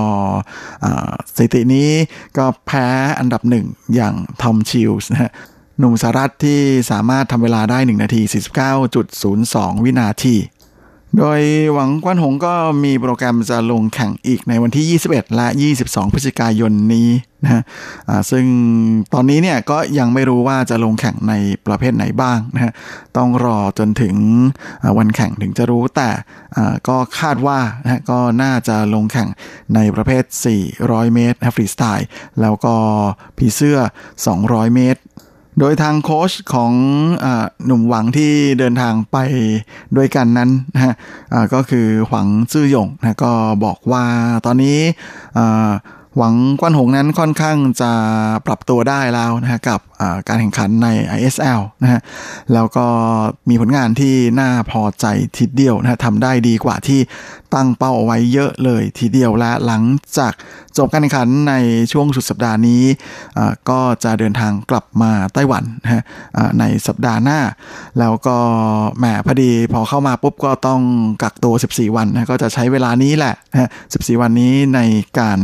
[1.35, 1.89] สถิตินี้
[2.37, 2.87] ก็แพ้
[3.19, 5.31] อันดับหนึ่งอย่างทอมชิลส์นะฮะ
[5.79, 6.59] หนุ่มสหรัฐที่
[6.91, 8.21] สามารถทำเวลาได้ 1 นาที
[9.03, 10.35] 49.02 วินาที
[11.17, 11.41] โดย
[11.73, 12.53] หวังกวนหงก็
[12.83, 15.47] มีโปรแกรมจะลงแข่งอีกในวันที่ 21 และ
[15.79, 17.09] 22 พฤศจิกายนนี้
[17.43, 17.61] นะฮะ
[18.31, 18.45] ซึ่ง
[19.13, 21.33] ตอนนี้เนี่ยก็ยังไม่รู้ว่าจะลงแข่งใน
[21.65, 22.71] ประเภทไหนบ้างนะฮะ
[23.17, 24.15] ต้องรอจนถึง
[24.97, 26.09] วันแข่งถึงจะรู้แต่
[26.87, 29.29] ก็คาดว่านะก็น่าจะลงแข่ง
[29.75, 30.23] ในประเภท
[30.69, 32.07] 400 เมตรฟรีสไตล์
[32.41, 32.75] แล้วก็
[33.37, 33.77] ผีเสื้อ
[34.27, 35.01] 200 เมตร
[35.59, 36.73] โดยทางโค้ชของ
[37.23, 37.25] อ
[37.65, 39.17] หนุ่มหวังที่เดินทางไป
[39.97, 40.93] ด้วยกันนั้นนะฮะ
[41.53, 43.31] ก็คือหวังซื่อหยงนะก็
[43.65, 44.05] บอกว่า
[44.45, 44.79] ตอนนี้
[46.17, 47.91] หวังกวนหงนั้นค่อนข้างจะ
[48.45, 49.79] ปรับตัวได้แล้วนะฮะกับ
[50.27, 50.87] การแข่งขันใน
[51.17, 52.01] ISL นะฮะ
[52.53, 52.85] แล้วก็
[53.49, 55.05] มีผลงานที่น่าพอใจ
[55.37, 56.99] ทีเดียวนะฮะทำได้ดีกว่าที่
[57.53, 59.83] ตั้งเป้าเอาไว้เยอะเลยทีเดียวและหลัง
[60.17, 60.33] จาก
[60.77, 61.53] จบการแข่งขันใน
[61.91, 62.83] ช่วงสุดสัปดาห์นี้
[63.69, 66.01] ก็จะเดินทางกลับมาไต้หวันนะฮะ
[66.59, 67.39] ในสัปดาห์หน้า
[67.99, 68.37] แล้วก็
[68.97, 70.81] แหมพอดีพอเข้ามาปุ๊บก็ต้อง
[71.23, 74.79] กักตัว 14 วันนะก็จะใช้เวลานี้แหละนะ14 วันนี้ใน
[75.19, 75.39] การ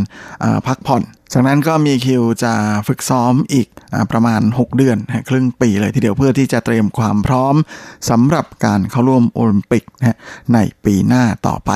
[0.68, 1.04] พักผ่อน
[1.34, 2.54] จากนั้นก็มีคิวจะ
[2.88, 4.98] ฝึกซ้อมอีกอประมาณ 6 เดือน
[5.30, 7.56] ครึ่งปีเลยทีเดียวเพื่อที่จะเตรียมความพร้อม
[8.10, 9.84] สำหรับการเข้าร่วมโอลิมปิก
[10.54, 11.72] ในปีหน้าต่อไป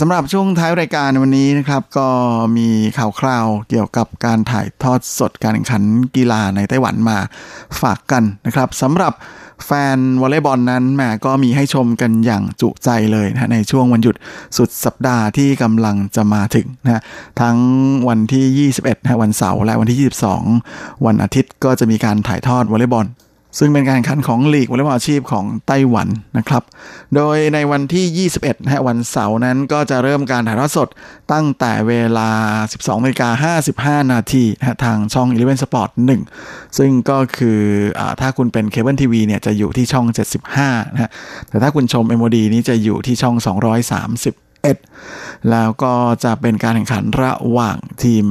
[0.00, 2.08] สำหรับช่วงท้ายรายการวันนี้นะครับก็
[2.56, 2.68] มี
[2.98, 5.82] ข่าวคราวเกี่ยวกับการถ่ายทอดสดการแข่งขัน
[6.16, 7.18] กีฬาในไต้หวันมา
[7.80, 9.12] ฝากกันนะครับสำหรับ
[9.66, 14.14] แฟนวอลเลย์บอลนั้นแหมก็มีให้ชมกันอย่างจุใจเลยนะในช่วงวันหยุด
[14.56, 17.02] สุดสัปดาห์ที่กำลังจะมาถึงนะ
[17.40, 17.58] ทั้ง
[18.08, 20.10] วันที่ 21นะวันเสาร์และวันที่
[20.40, 23.06] 22 วันอาทิตย์ก็จะมีการถ่ายทอดวอลเลย์บอล
[23.58, 26.62] ซึ่งเป็นการแข่งขันของลีกวอลเลย์บอลอาชีพของไต้หวันนะครับ
[27.14, 30.88] โดยในวันที่ 21นะวันเสาร์นั้นก็จะเริ่มการถ่ายทอดสด
[31.32, 32.30] ตั้งแต่เวลา
[32.72, 33.52] 12นาฬิกา
[34.00, 35.90] 55 นาทีนะทางช่อง Eleven Sport
[36.34, 37.60] 1 ซึ่งก็คือ
[37.98, 40.06] อถ้าคุณเป็นเคเบิลทีวีเนี่ยจะอยู่ที่ช่อง
[40.50, 41.10] 75นะฮะ
[41.48, 43.36] แต่ถ้าคุณชม MOD นี้จะอยู่ที่ช่อง
[44.22, 45.94] 231 แล้วก็
[46.24, 48.24] จะเป็นการแข่งขันระหว่างทีม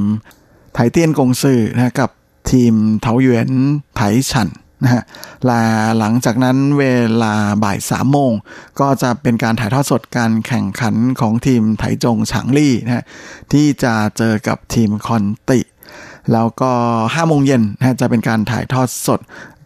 [0.74, 2.10] ไถเตียนกงซือนะกับ
[2.50, 3.50] ทีมเทาหยวน
[3.96, 4.00] ไถ
[4.30, 4.48] ฉัน
[4.82, 5.02] นะฮะ
[5.48, 5.62] ลา
[5.98, 6.84] หลังจากนั้นเว
[7.22, 8.32] ลาบ่ายสามโมง
[8.80, 13.04] ก็จะเป็นการถ่ายทอดสดการแข่งขันของทีมไถจงฉางลี่นะฮะ
[13.52, 15.60] ที่จะเจอกับทีมคอนติ
[16.32, 16.72] แล้วก็
[17.14, 19.20] ห้าโมงเย็นนะจะเป็นการถ่ายทอดสด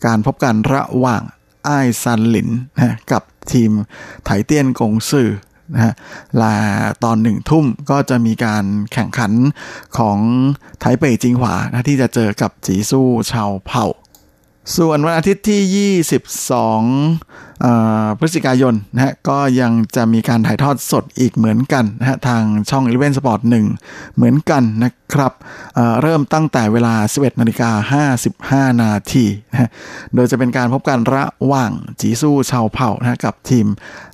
[0.07, 1.23] การพบกันระหว่าง
[1.65, 1.71] ไอ
[2.03, 3.71] ซันหลินนะกับทีม
[4.25, 5.29] ไถเตี้ยนกงซื่อ
[5.75, 5.95] นะฮะ
[6.41, 6.55] ลา
[7.05, 9.33] ตอนหนึ่งทุ่มก็จะมีการแข่งขัน
[9.99, 10.19] ของ
[10.81, 13.87] ไทเปจิงหวานะที่จะเจอกับจีสู้ชาวเผ่า
[14.77, 23.41] ส่วนวันอาทิตย์ที่ 22พฤศจิกายนนะฮะก็ยังจะมีการถ่ายทอดสดอีกเหมือนกันนะฮะทางช่อง Eleven Sport
[23.79, 25.33] 1 เหมือนกันนะครับ
[25.75, 27.71] เเริ่มตั้งแต่เวลา 11นาฬิกา
[28.71, 29.69] 55 นาทีนะฮะ
[30.15, 33.67] โดยจะเป็นการพบกันระหว่างจีสู้ชาวเผ่านะกับทีม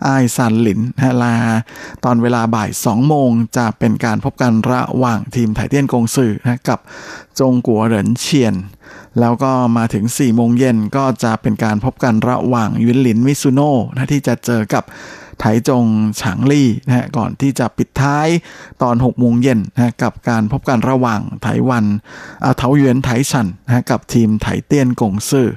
[0.03, 1.35] ไอซันหลินนะลา
[2.05, 6.79] ตอนเวลาบ่าย 2 โมงจะเป็นการพบกันระหว่างทีมไถเตี้ยนกงซือนะกับ
[7.41, 8.57] จงกัวเหรินเชียน
[9.21, 14.85] แล้วก็มาถึง4โมงเย็นก็จะเป็นการพบกันระหว่างยุนหลินมิซุโน่นะที่จะเจอกับ
[15.41, 15.85] ไถจง
[16.21, 18.29] ฉางลี่นะฮะก่อนที่จะปิดท้าย
[18.83, 21.85] ตอน6โมงเย็นนะกับการพบกันระหว่างไถวัน
[22.57, 25.49] เทาเยวนไถชันนะกับทีมไถเตี้ยนกงซื่อ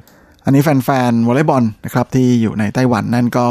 [0.46, 3.48] อันนี้แฟนๆวอลเลย์บอลนะครับที่อยู่ในไต้หวันนั่นก็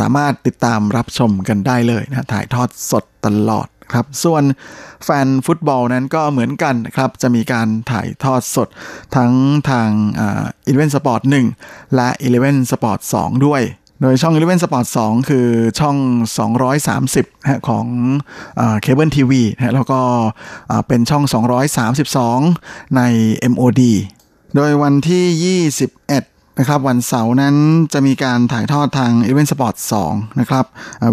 [0.00, 4.42] สามารถติดตามรับชมกันได้เลยนะถ่ายทอดสดตลอด ครับ ส่วน
[5.04, 8.68] แฟนฟุตบอลนั้นก็เหมือนกันครับ จะมีการถ่ายทอดสด
[9.16, 9.32] ทั้ง
[9.70, 9.88] ทาง
[10.66, 11.20] Eleven Sport
[11.58, 13.62] 1และ Eleven Sport 2ด้วย
[14.02, 15.46] โดยช่อง Eleven Sport 2 คือ
[15.80, 15.96] ช่อง
[16.72, 17.86] 230นะของ
[18.82, 20.00] เคเบิลทีวีนะแล้วก็
[20.88, 21.24] เป็นช่อง
[22.28, 23.02] 232 ใน
[23.52, 23.82] MOD
[24.56, 27.56] โดยวันที่ 21 นะครับวันเสาร์นั้น
[27.92, 29.74] จะมีการถ่ายทอดทาง e v e n t Sport
[30.08, 30.64] 2นะครับ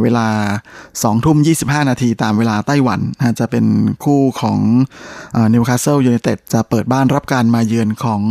[0.01, 0.27] เวลา
[0.75, 3.65] 2ทุ่ม25 นาทีตามเวลาไต้หวันนะจะเป็น
[4.03, 4.59] คู่ของ
[5.53, 8.21] นิวคาสเซิลยูไนเต็ดจะเปิดบ้านรับการมาเยือนของ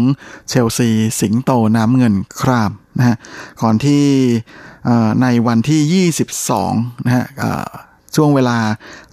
[0.49, 0.91] เชลซี
[1.21, 3.17] สิงโตน้ำเงินครามนะฮะ
[3.63, 4.03] ก่อนที่
[5.23, 6.07] ในวันที่
[6.61, 7.25] 22นะฮะ
[8.17, 8.57] ช่วงเวลา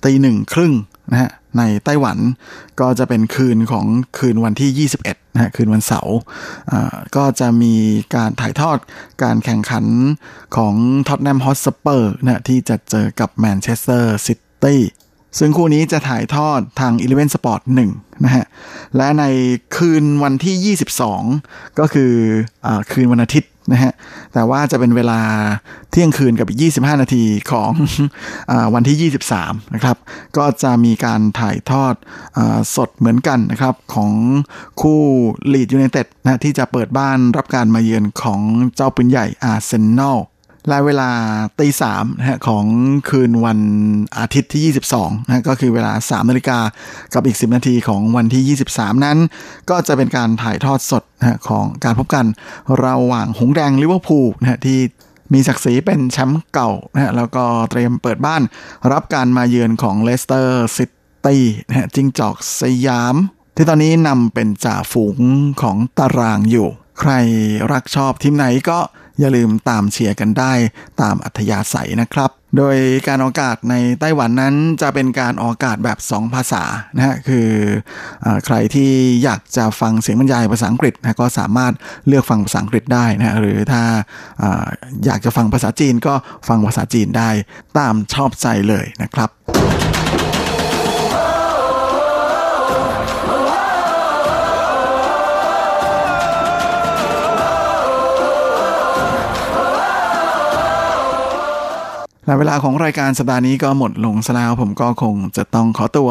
[0.03, 0.73] ตีหนึ่งครึ่ง
[1.11, 2.17] นะฮะ ในไต้หวัน
[2.79, 3.85] ก็จะเป็นคืนของ
[4.17, 6.17] คืนวันที่ 21นะคืนวันเสาร์
[7.15, 7.75] ก็จะมี
[8.15, 8.77] การถ่ายทอด
[9.23, 9.85] การแข่งขัน
[10.55, 10.75] ของ
[11.07, 14.33] ท็อตแนมฮอตสเปอร์นะที่จะเจอกับแมนเชสเตอร์ซิ
[14.63, 14.81] ตี้
[15.39, 17.61] ซึ่งคู่นี้จะถ่ายทอดทาง Eleven Sport
[17.93, 18.45] 1 นะฮะ
[18.97, 19.23] และใน
[19.77, 20.75] คืนวันที่
[21.31, 22.11] 22 ก็คื
[22.65, 23.93] อคืนวันอาทิตย์ นะฮะ
[24.33, 25.19] แต่ว่าจะเป็นเวลา
[25.91, 29.97] เที่ยงคืนกับอีก 25 นาทีของวันที่ 23 นะครับ
[30.37, 31.93] ก็จะมีการถ่ายทอด
[32.37, 32.39] อ
[32.75, 34.11] สดเหมือนกันนะครับ ของ
[34.81, 34.99] คู่
[35.53, 38.41] ลีดยูไนเต็ดนะที่จะเปิดบ้านรับการมาเยือนของ
[38.75, 40.17] เจ้าปืนใหญ่อาร์เซนอล
[40.69, 41.09] และเวลา
[41.59, 42.65] ตีสามนะฮะของ
[43.09, 43.59] คืนวัน
[44.17, 46.59] อาทิตย์ที่ 22นะก็คือเวลา 3นาฬิกา
[47.13, 49.17] กับอีก 10 นาทีของวันที่ 23 นั้น
[49.69, 52.25] ก็จะเป็นการถ่ายทอดสดนะของการพบกัน
[52.83, 54.79] ระหว่างหงส์แดงลิเวอร์พูลนะที่
[55.33, 58.41] มีศักดิ์ศรีเป็นแชมป์เก่านะฮะแล้วก็เตรียมเปิดบ้าน
[58.91, 60.85] รับการมาเยือนของเลสเตอร์ซิ
[61.25, 63.15] ตี้นะฮะจิงจอกสยาม
[63.55, 65.17] ที่ตอนนี้นำเป็นจ่าฝูง
[65.61, 66.67] ของตารางอยู่
[66.99, 67.11] ใคร
[67.71, 68.79] รักชอบทีมไหนก็
[69.21, 70.53] อย่าลืมตามเชียร์กันได้
[71.01, 76.63] ตามอัธยาศัยนะครับ โดยการออกอากาศในไต้หวันนั้นจะเป็นการออกอากาศแบบ 2 ภาษา
[76.95, 77.49] นะฮะคือ
[78.25, 78.91] อใครที่
[79.23, 81.73] อยากจะฟังเสียงบรรยายภาษาอังกฤษนะก็สามารถ
[82.07, 83.83] เลือกฟังภาษาอังกฤษได้นะหรือถ้า
[84.41, 84.43] อ
[85.05, 86.13] อยากจะฟังภาษาจีนก็
[86.47, 87.29] ฟังภาษาจีนได้
[87.77, 89.29] ตามชอบใจเลยนะครับ
[102.31, 106.09] และเวลาของรายการสัปดาห์นี้ก็หมดลงซะแล้ว ผมก็คงจะต้องขอตัว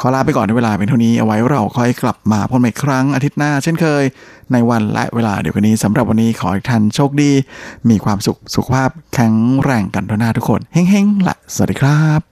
[0.00, 4.04] ขอลาไปก่อนในเวลาเป็นเท่านี้เอาไว้เราค่อยกลับมาพบกันอีกครั้งอาทิตย์หน้า เช่นเคย
[4.52, 7.30] ในวันและเวลาเดียวกันนี้สำหรับวันนี้ขอให้ท่านโชคดี
[7.90, 12.31] มีความสุขสุขภาพแข็งแรงกันทุกหน้าทุกคนเฮ้งๆละสวัสดีครับ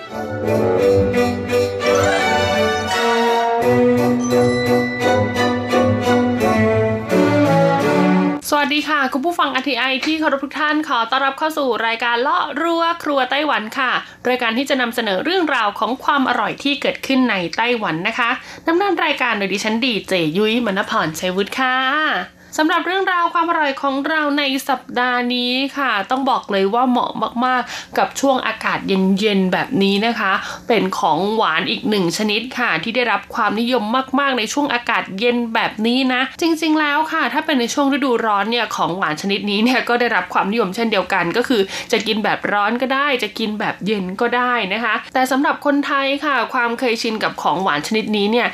[8.73, 13.91] ดีค่ะ คุณผู้ฟังอทีไอที่เคารพทุกท่านขอต้อนรับเข้าสู่รายการเลาะรั้วครัวไต้หวันค่ะ
[14.29, 18.29] รายการที่จะนำเสนอเรื่องราวของความอร่อยที่เกิดขึ้นในไต้หวันนะคะ
[18.67, 27.11] ดำเนินรายการโดยดิฉันดีเจยุ้ยมณพรชัยวุฒิค่ะ สำหรับเรื่องราวความอร่อยของเราในสัปดาห์นี้ค่ะ ต้องบอกเลยว่าเหมาะ
[27.45, 30.33] มากๆ กับช่วงอากาศเย็นๆแบบนี้นะคะ
[30.67, 33.83] เป็นของหวานอีกหนึ่งชนิดค่ะ ที่ได้รับความนิยม
[34.19, 48.47] มากๆ ในช่วงอากาศเย็นแบบนี้นะ จริง ๆ แล้วค่ะ ถ้าเป็นในช่วงฤดูร้อนเนี่ยของหวานชนิดนี้เนี่ยก็ได้รับความนิยมเช่นเดียวกัน ก็คือจะกินแบบร้อนก็ได้ จะกินแบบเย็นก็ได้นะคะ แต่สำหรับคนไทยค่ะ ความเคยชินกับของหวานชนิดนี้เนี่ย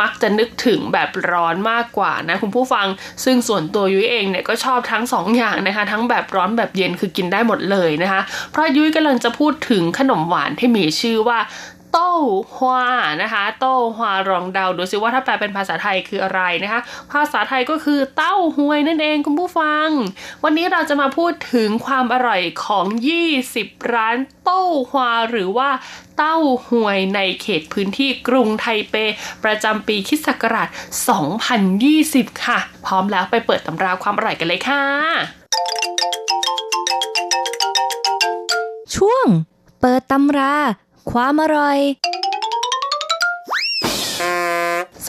[0.00, 2.86] มักจะนึกถึงแบบร้อนมากกว่านะคุณผู้ฟัง
[3.24, 8.20] ซึ่งส่วนตัวยุ้ยเองเนี่ยก็ชอบทั้ง2ออย่างนะคะ ทั้งแบบร้อนแบบเย็นคือกินได้หมดเลยนะคะ
[8.50, 11.38] เพราะยุ้ยกำลังจะพูดถึงขนมหวานที่มีชื่อว่า
[11.92, 12.12] โต้
[12.56, 12.84] ฮวา
[13.22, 16.80] นะคะ โต้ฮวารองเดาดูซิว่าถ้าแปลเป็นภาษาไทยคืออะไรนะคะ
[17.12, 19.88] ภาษาไทยก็คือเต้าหวยนั่นเองคุณผู้ฟัง
[20.44, 22.86] วันนี้เราจะมาพูดถึงความอร่อยของ
[23.40, 25.70] 20 ร้านโต้ฮวาหรือว่า
[26.16, 26.36] เต้า
[26.68, 28.94] หวยในเขตพื้นที่กรุงไทเป
[29.44, 30.68] ประจำปีคิศักราช
[31.60, 34.84] 2020 ค่ะ พร้อมแล้วไปเปิดตำราความอร่อยกันเลยค่ะ
[38.96, 39.26] ช่วง
[39.80, 40.54] เปิดตำรา
[41.10, 41.78] ความอร่อย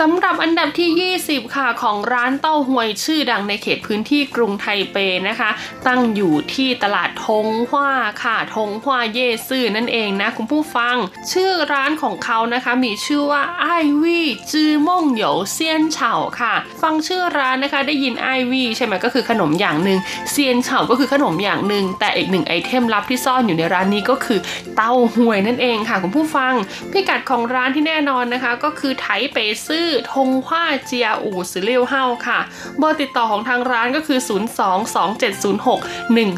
[0.06, 4.98] สำหรับอันดับที่ 20 ค่ะของร้านเต้าหวยชื่อดังในเขตพื้นที่กรุงไทเป
[5.30, 5.50] นะคะ
[5.88, 7.92] ตั้งอยู่ที่ตลาดทงฮวา
[8.24, 10.96] ค่ะทงฮวาเยซื่อนั่นเองนะคุณผู้ฟัง
[11.32, 13.68] ชื่อร้านของเขานะคะมีชื่อว่าไอ
[14.02, 20.00] วี่จือม่งเหยวเซียนเฉาค่ะ ฟังชื่อร้านนะคะได้ยินไอวี่ใช่ไหมก็คือขนมอย่างหนึ่ง
[20.32, 24.40] เซียนเฉาก็คือขนมอย่างหนึ่งแต่อีกหนึ่งไอเทมลับที่ซ่อนอยู่ในร้านนี้ก็คือ
[24.76, 26.54] เต้าหวยนั่นเองค่ะคุณผู้ฟัง
[26.92, 32.40] พิกัดของร้านที่แน่นอนนะคะ ก็คือไทเปซื่อทงฮวาเจียอู่สือเลียวเฮาค่ะ
[32.78, 34.20] เบอร์ติดต่อของทางร้านก็คือ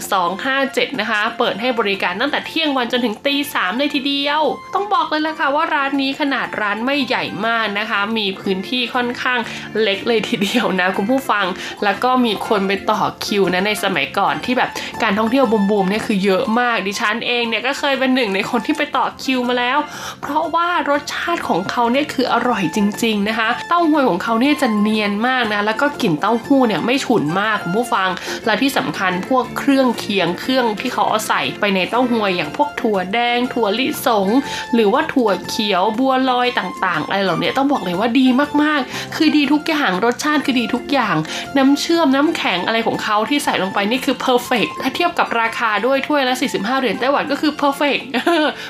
[0.09, 4.41] 0227061257 นะคะ เปิดให้บริการตั้งแต่เที่ยงวันจนถึงตีสามเลยทีเดียว
[4.75, 9.39] ต้องบอกเลยละค่ะว่าร้านนี้ขนาดร้านไม่ใหญ่มากนะคะ มีพื้นที่ค่อนข้าง
[9.81, 11.45] เล็กเลยทีเดียวนะคุณผู้ฟัง
[11.83, 14.69] แล้วก็มีคนไปต่อคิวนะในสมัยก่อนที่แบบ
[15.03, 19.77] การท่องเที่ยวบูมๆเนี่ยคือเยอะมากดิฉันเองเนี่ยก็เคยเป็นหนึ่งในคนที่ไปต่อคิวมาแล้ว
[20.21, 28.09] เพราะว่ารสชาติของเขาเนี่ยคืออร่อยจริง ๆนะคะเต้าหวยของเขาเนี่ยจะเนียนมากนะ แล้วก็กลิ่นเต้าหู้เนี่ยไม่ฉุนมากคุณผู้ฟัง
[28.45, 34.27] และที่สำคัญพวกเครื่องเคียงเครื่องที่เขาเอาใส่ไปในเต้าหวยอย่างพวกถั่วแดง ถั่วลิสง
[34.73, 38.27] หรือว่าถั่วเขียวบัวลอยต่างๆอะไรเหล่านี้ต้องบอกเลยว่าดี
[38.61, 41.15] มากๆ คือดีทุกอย่างรสชาติคือดีทุกอย่าง
[41.57, 47.97] น้ำเชื่อมน้ำแข็งอะไรของเขาที่ใส่ลงไปนี่คือ perfect ถ้าเทียบกับราคาด้วยถ้วยละ 45 เหรียญไต้หวันก็คือ perfect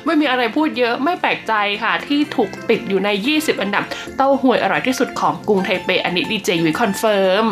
[0.05, 1.53] ไม่มีอะไรพูดเยอะไม่แปลกใจ
[1.84, 3.84] ค่ะที่ถูกติดอยู่ใน 20 อันดับ
[4.17, 7.45] เต้าหวยอร่อยที่สุดของกรุงไทเปอันนี้ดีเจยุ้ย confirm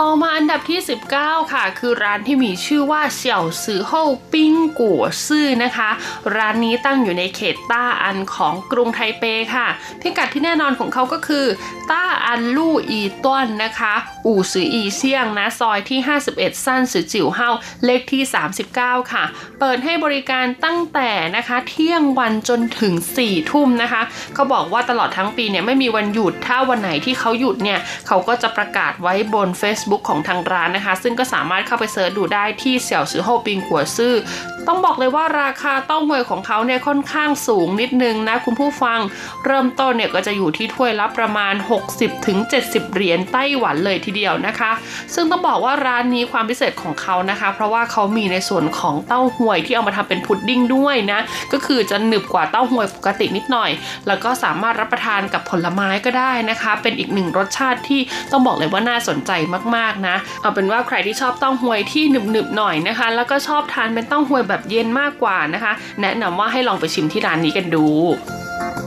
[0.00, 0.80] ต่อมาอันดับที่
[1.16, 5.90] 19 ค่ะ คือร้านที่มีชื่อว่าเสี่ยวซือเฮาปิ้งกัวซื่อนะคะ
[6.36, 9.24] ร้านนี้ตั้งอยู่ในเขตต้าอันของกรุงไทเป
[9.54, 9.66] ค่ะ
[10.00, 11.46] พิกัดที่แน่นอนของเขาก็คือ
[11.90, 13.94] 大安路一段 นะคะ
[14.26, 15.98] 五十一巷 นะซอยที่
[16.32, 17.48] 51 三十九號
[17.84, 18.22] เลขที่
[18.66, 19.24] 39 ค่ะ
[19.60, 24.02] เปิดให้บริการตั้งแต่นะคะเที่ยงวันจนถึง 4 ทุ่มนะคะ
[24.34, 34.14] เขาบอกว่าตลอดทั้งปีเนี่ยไม่มีวันหยุดถ้าวันไหนที่เขาหยุดเนี่ยเขาก็จะประกาศไว้บน Facebook ของทางร้านนะคะ ซึ่งก็สามารถเข้าไป search ดูได้ที่เสี่ยวซือโฮปิงกัวซื่อ
[34.68, 38.98] ต้องบอกเลยว่าราคาเต้าหวยของเขาเนี่ยค่อนข้างสูงนิดนึงนะคุณผู้ฟัง
[39.46, 41.54] เริ่มต้นเนี่ยก็จะอยู่ที่ถ้วยละประมาณ
[41.90, 42.38] 60-70ถึง
[42.94, 44.70] เหรียญไต้หวันเลยทีเดียวนะคะ
[45.14, 51.20] ซึ่งต้องบอกว่าร้านนี้ความพิเศษของเขานะคะ เพราะว่าเขามีในส่วนของเต้าหวยที่เอามาทำเป็นพุดดิ้งด้วยนะ
[51.52, 53.70] ก็คือจะหนึบกว่าเต้าหวยปกตินิดหน่อย
[54.06, 58.00] แล้วก็สามารถรับประทานกับผลไม้ก็ได้นะคะ เป็นอีกหนึ่งรสชาติที่
[58.30, 59.30] ต้องบอกเลยว่าน่าสนใจ
[59.76, 67.86] มากๆนะ เอาเป็นว่าใครที่ชอบเต้าหวยที่หนึบๆหน่อยนะคะ แล้วก็ชอบทานเป็นเต้าหวยแบบเย็นมากกว่านะคะ แนะนำว่าให้ลองไปชิมที่ร้านนี้กันดู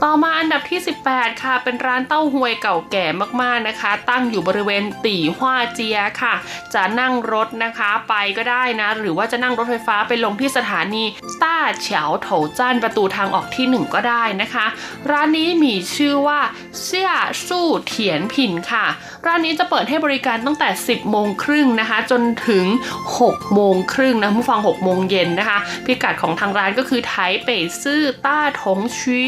[0.04, 3.06] ต่อมาอันดับที่ 18 ค่ะ เป็นร้านเต้าหวยเก่าแก่
[3.42, 6.34] มากๆนะคะ ตั้งอยู่บริเวณตีฮวาเจียค่ะ
[6.74, 11.04] จะนั่งรถนะคะไปก็ได้นะ หรือว่าจะนั่งรถไฟฟ้าไปลงที่สถานี
[11.42, 14.66] ต้าเฉียวโถจ้านประตูทางออกที่ 1 ก็ได้นะคะ
[15.10, 16.40] ร้านนี้มีชื่อว่า
[16.82, 17.12] เซี่ย
[17.48, 18.86] สู้เถียนผินค่ะ
[19.26, 22.64] ร้านนี้จะเปิดให้บริการตั้งแต่ 10 โมงครึ่งนะคะ จนถึง
[23.12, 27.14] 6 โมงครึ่งนะผู้ฟัง 6 โมงเย็นนะคะ พิกัดของทางร้านก็คือไท
[27.44, 29.22] เป่ซื่อต้าถงชี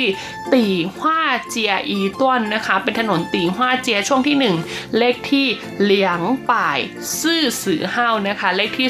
[0.52, 0.64] ตี
[0.96, 4.36] ฮวาเจียอีต้วนนะคะ เป็นถนนตีฮวาเจียช่วงที่
[4.68, 5.46] 1 เลขที่
[5.82, 6.20] เหลียง
[6.50, 6.78] ป่าย
[7.20, 8.88] ซื่อสือห้านะคะ เลขที่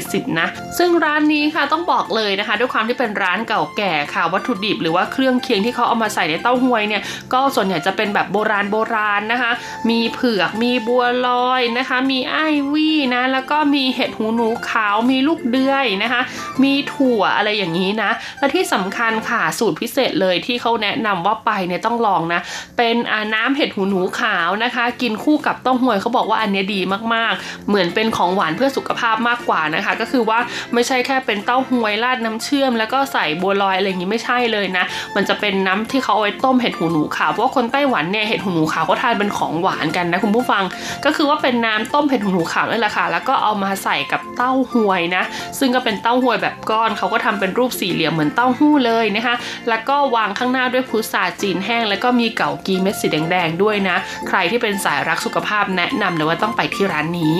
[0.00, 7.02] 240 นะ ซึ่งร้านนี้ค่ะต้องบอกเลยนะคะ ด้วยความที่เป็นร้านเก่าแก่ค่ะวัตถุดิบหรือว่าเครื่องเคียงที่เขาเอามาใส่ในเต้าหวยเนี่ย
[7.32, 9.50] ก็ส่วนใหญ่จะเป็นแบบโบราณโบราณนะคะ
[9.90, 12.38] มีเผือก มีบัวลอยนะคะ มีไอ
[12.72, 16.22] วี่นะ แล้วก็มีเห็ดหูหนูขาว มีลูกเดือยนะคะ
[16.62, 22.40] มีถั่วอะไรอย่างนี้นะ และที่สำคัญค่ะสูตรพิเศษเลยที่เขาแนะนำว่าไปเนี่ยต้องลองนะ
[22.76, 22.96] เป็น
[23.34, 26.80] น้ำเห็ดหูหนูขาวนะคะ กินคู่กับเต้าหวยเขาบอกว่าอันนี้ดี
[27.14, 30.38] มากๆ เหมือนเป็นของหวานเพื่อสุขภาพมากกว่านะคะ ก็คือว่า
[30.74, 34.84] ไม่ใช่แค่เป็นเต้าหวยราดน้ำเชื่อม แล้วก็ใส่บัวลอยอะไรอย่างนี้ไม่ใช่เลยนะ
[35.16, 40.62] มันจะเป็นน้ำที่เขาเอาไว้ต้มเห็ดหูหนูขาวเพราะว่าคนไต้หวันเนี่ยเห็ดหูหนูขาวเขาทานเป็นของหวานกันนะคุณผู้ฟัง
[41.04, 45.22] ก็คือว่าเป็นน้ำต้มเผ็ดหูหนูขาวนั่แหละค่ะแล้วก็เอามาใส่กับเต้าหวยนะ
[45.58, 49.34] ซึ่งก็เป็นเต้าหวยแบบก้อนเขาก็ทำเป็นรูปสี่เหลี่ยมเหมือนเต้าหู้เลยนะคะ
[49.68, 53.96] แล้วก็วางข้างหน้าด้วยพุทราจีนแห้ง แล้วก็มีเก่ากีเม็ดสีแดงๆด้วยนะ
[54.28, 57.38] ใครที่เป็นสายรักสุขภาพแนะนำเลยว่าต้องไปที่ร้านนี้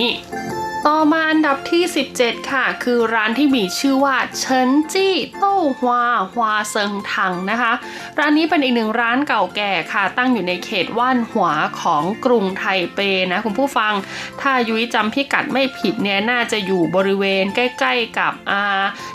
[0.88, 1.84] ต่อมาอันดับที่
[2.16, 7.72] 17 ค่ะ คือร้านที่มีชื่อว่าเฉินจี้โต้ฮวาฮวาเซิงถังนะคะ
[8.18, 11.48] ร้านนี้เป็นอีกหนึ่งร้านเก่าแก่ค่ะ ตั้งอยู่ในเขตว่านหัว
[11.80, 12.64] ของกรุงไท
[12.94, 12.98] เป
[13.32, 13.92] นะคุณผู้ฟัง
[14.40, 18.62] ถ้ายุ้ยจำพิกัดไม่ผิดเนี่ยน่าจะอยู่บริเวณใกล้ๆกับอา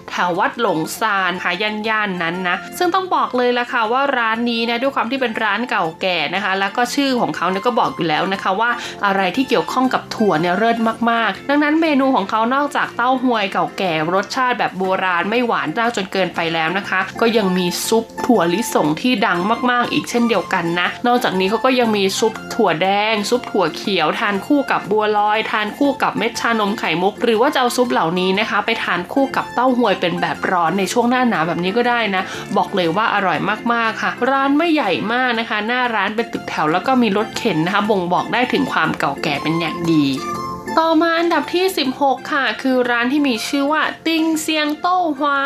[0.10, 8.70] แถววัดหลงซานค่ะย่านๆนั้นนะ ซึ่งต้องบอกเลยละค่ะว่าร้านนี้นะด้วยความที่เป็นร้านเก่าแก่นะคะ แล้วก็ชื่อของเขาเนี่ยก็บอกอยู่แล้วนะคะว่า
[9.06, 10.78] อะไรที่เกี่ยวข้องกับถั่วเนี่ยเลิศ
[11.12, 19.40] มากๆดังนั้นเมนูของเขานอกจากเต้าหวยเก่าแก่รสชาติแบบโบราณไม่หวานเจ้าจนเกินไปแล้วนะคะ ก็ยังมีซุปถั่วลิสงที่ดัง
[19.72, 32.24] มากๆ อีกเช่นเดียวกันนะ นอกจากนี้เขาก็ยังมีซุปถั่วแดง ซุปถั่วเขียว ทานคู่กับบัวลอย ทานคู่กับเม็ดชานมไข่มุก หรือว่าจะเอาซุปเหล่านี้นะคะ ไปทานคู่กับเต้าหวยเป็นแบบร้อนในช่วงหน้าหนาวแบบนี้ก็ได้นะ
[32.58, 33.40] บอกเลยว่าอร่อย
[33.74, 40.06] มากๆค่ะ ร้านไม่ใหญ่มากนะคะ หน้าร้านเป็นตึกแถวแล้วก็มีรถเข็นนะคะ บ่งบอกได้ถึงความเก่าแก่เป็นอย่างดี
[40.82, 41.66] ต่อมาอันดับที่
[41.98, 45.42] 16 ค่ะ คือร้านที่มีชื่อว่า ติงเซียงโต้ฮวา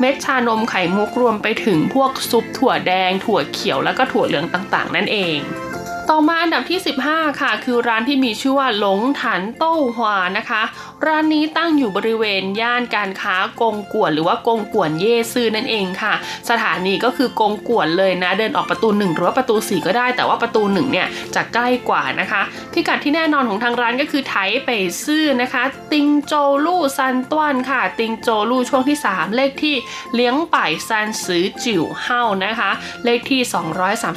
[0.00, 5.38] เม็ดชานมไข่มุกรวมไปถึงพวกซุปถั่วแดง ถั่วเขียวแล้วก็ถั่วเหลืองต่างๆ นั่นเอง
[6.10, 10.62] ต่อมาอันดับที่ 15 ค่ะ คือร้านที่มีชื่อว่าหลงถันโต้หวานะคะ
[11.06, 16.14] ร้านนี้ตั้งอยู่บริเวณย่านการค้ากงกวนหรือว่ากงกวนเย่ซื่อนั่นเองค่ะ
[16.50, 22.42] สถานีก็คือกงกวนเลยนะ เดินออกประตู1หรือว่าประตู 4 ก็ได้ แต่ว่าประตู1เนี่ยจะใกล้กว่านะคะ
[22.72, 24.34] พิกัดที่แน่นอนของทางร้านก็คือไท
[24.64, 24.68] เป
[25.04, 26.34] ซื่อนะคะ ติงโจ
[26.64, 29.74] ลู่ซันต้วนค่ะ ติงโจลู่ช่วงที่ 3 เลขที่
[30.14, 32.70] เลี้ยงป่ายซันซือจิ๋วเฮานะคะ
[33.04, 33.40] เลขที่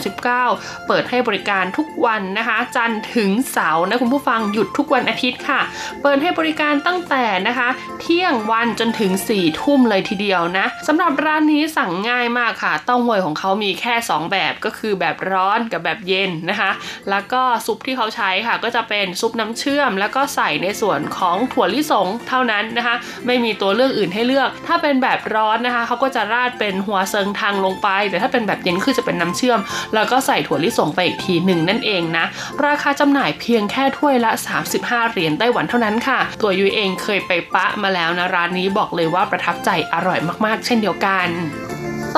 [0.06, 5.60] 239 เปิดให้บริการทุกวันนะคะ จันทร์ถึงเสาร์นะคุณผู้ฟังหยุดทุกวันอาทิตย์ค่ะ
[6.04, 7.70] เปิดให้บริการตั้งแต่นะคะ
[8.02, 16.72] เที่ยงวันจนถึง4ี่ทุ่มเลยทีเดียวนะสำหรับร้านนี้สั่งง่ายมากค่ะ เต้าหวยของเขามีแค่ 2 แบบก็คือแบบร้อนกับแบบเย็นนะคะ
[17.10, 22.96] แล้วก็ซุปที่เขาใช้ค่ะ ก็จะเป็นซุปน้ำเชื่อม แล้วก็ใส่ในส่วนของถั่วลิสงเท่านั้นนะคะ
[23.26, 29.60] ไม่มีตัวเลือกอื่นให้เลือก ถ้าเป็นแบบร้อนนะคะเขาก็จะราดเป็นหัวเซิงทางลงไป แต่ถ้าเป็นแบบเย็นคือจะเป็นน้ำเชื่อม
[29.94, 32.26] แล้วก็ใส่ถั่วลิสงไปอีกทีหนึ่งนั่นเองนะ
[32.66, 34.32] ราคาจำหน่ายเพียงแค่ถ้วยละ
[34.72, 41.28] 35 เหรียญไต้หวันเท่านั้นค่ะตัวยยเองเคยไปปะมาแล้วนะร้านนี้บอกเลยว่าประทับใจอร่อยมากๆ เช่นเดียวกัน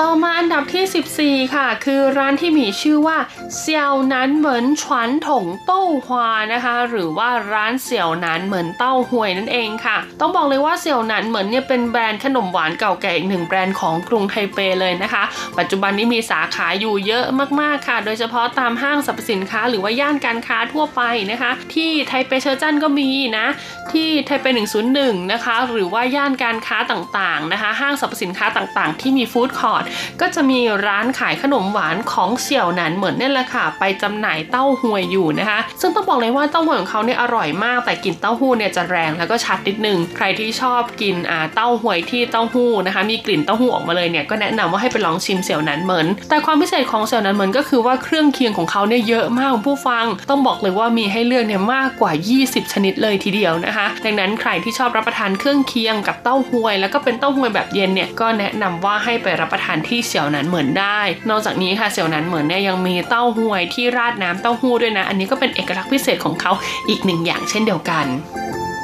[0.00, 3.18] ต่อมาอันดับที่ 14 ค่ะ คือร้านที่มีชื่อว่า
[3.58, 15.22] เซียวนั้นเหมือนฉวนถงเต้าหวานะคะ หรือว่าร้านเสี่ยวนั้นเหมือนเต้าหวยนั่นเองค่ะ ต้องบอกเลยว่าเสี่ยวนั้นเหมือนเนี่ยเป็นแบรนด์ขนมหวานเก่าแก่อีกหนึ่งแบรนด์ของกรุงไทเปเลยนะคะ
[15.58, 17.24] ปัจจุบันนี้มีสาขาอยู่เยอะ
[17.60, 23.46] มากๆค่ะ โดยเฉพาะตามห้างสรรพสินค้า หรือว่าย่านการค้าทั่วไปนะคะ ที่ไทเปเชอร์จันก็มีนะ
[23.92, 24.46] ที่ไทเป
[24.88, 29.84] 101 นะคะ หรือว่าย่านการค้าต่างๆนะคะ ห้างสรรพสินค้าต่างๆ ที่มี food court
[30.20, 52.12] ก็จะมีร้านขายขนมหวานของเสี่ยวหนันเหมือนนี่แหละค่ะ ไปจำหน่ายเต้าหวยอยู่นะคะ ซึ่งต้องบอกเลยว่าเต้าหวยของเขาเนี่ยอร่อยมากแต่กลิ่นเต้าหู้เนี่ยจะแรงแล้วก็ชัดนิดนึง ใครที่ชอบกินอ่าเต้าหวยที่เต้าหู้นะคะ มีกลิ่นเต้าหู้ออกมาเลยเนี่ยก็แนะนำว่าให้ไปลองชิมเสี่ยวหนันเหมือน แต่ความพิเศษของเสี่ยวหนันเหมือนก็คือว่าเครื่องเคียงของเขาเนี่ยเยอะมากผู้ฟัง ต้องบอกเลยว่ามีให้เลือกเนี่ยมากกว่า
[52.42, 61.00] 20 ชนิดเลยทีเดียวนะคะ ดังนั้นใครที่ชอบรับประทานเครื่องเคียงกับเต้าหวย แล้วก็เป็นเต้าหวยแบบเย็นเนี่ยก็แนะนำว่าให้ไปรับประทานที่เสี่ยวนั้นเหมือนได้
[61.30, 66.52] นอกจากนี้ค่ะเสี่ยวนั้นเหมือนเนี่ยยังมีเต้าหวยที่ราดน้ำเต้าหู้ด้วยนะ อันนี้ก็เป็นเอกลักษณ์พิเศษของเขา
[66.88, 68.06] อีกหนึ่งอย่างเช่นเดียวกัน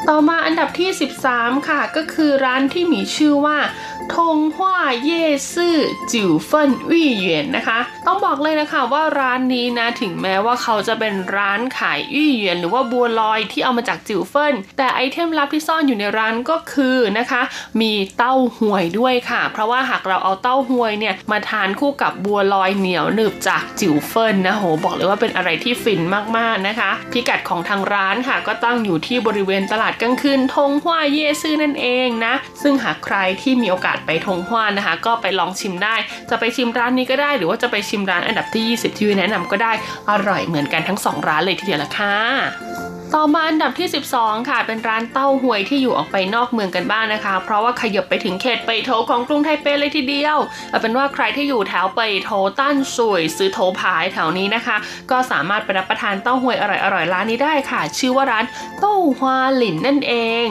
[0.08, 0.90] ต่อมาอันดับที่
[1.28, 3.56] 13 ค่ะ ก็คือร้านที่มีชื่อว่า
[4.14, 5.24] ทงฮวาเย่
[5.54, 5.76] ซื่อ
[6.12, 17.42] จิ๋วเฟินวี่เหวียนนะคะ ต้องบอกเลยนะคะว่าร้านนี้นะถึงแม้ว่าเขาจะเป็นร้านขาย 芋圓 หรือว่าบัวลอยที่เอามาจากจิ๋วเฟินแต่ item ลับที่ซ่อนอยู่ในร้านก็คือนะคะ
[17.80, 26.00] มีเต้าหวยด้วยค่ะ เพราะว่าหากเราเอาเต้าหวยเนี่ยมาทานคู่กับบัวลอยเหนียวหนึบจากจิ๋วเฟินนะโหบอกเลยว่าเป็นอะไรที่ฟิน
[26.36, 35.96] มากๆนะคะ พิกัดของทางร้านค่ะ ก็ตั้งอยู่ที่บริเวณตลาดกลางคืนทงฮวาเย่ซื่อนั่นเองนะซึ่งหากใครที่มีโอกาสไปทงฮวานนะคะ ก็ไปลองชิมได้
[36.30, 39.72] จะไปชิมร้านนี้ก็ได้ หรือว่าจะไปชิมร้านอันดับที่ 20 ที่วิแนะนำก็ได้
[40.10, 43.88] อร่อยเหมือนกันทั้ง 2 ร้านเลยทีเดียวละค่ะ ต่อมาอันดับที่
[44.18, 50.38] 12 ค่ะ เป็นร้านเต้าหวยที่อยู่ออกไปนอกเมืองกันบ้างนะคะ เพราะว่าขยับไปถึงเขตไปโถของกรุงไทเปเลยทีเดียว
[50.70, 54.76] เอาเป็นว่าใครที่อยู่แถวไปโถตั้นสวยซื้อโถผายแถวนี้นะคะ
[55.10, 58.44] ก็สามารถไปรับประทานเต้าหวยอร่อยๆร้านนี้ได้ค่ะ ชื่อว่าร้าน
[58.80, 60.46] เต้าฮวาหลินนั่นเอง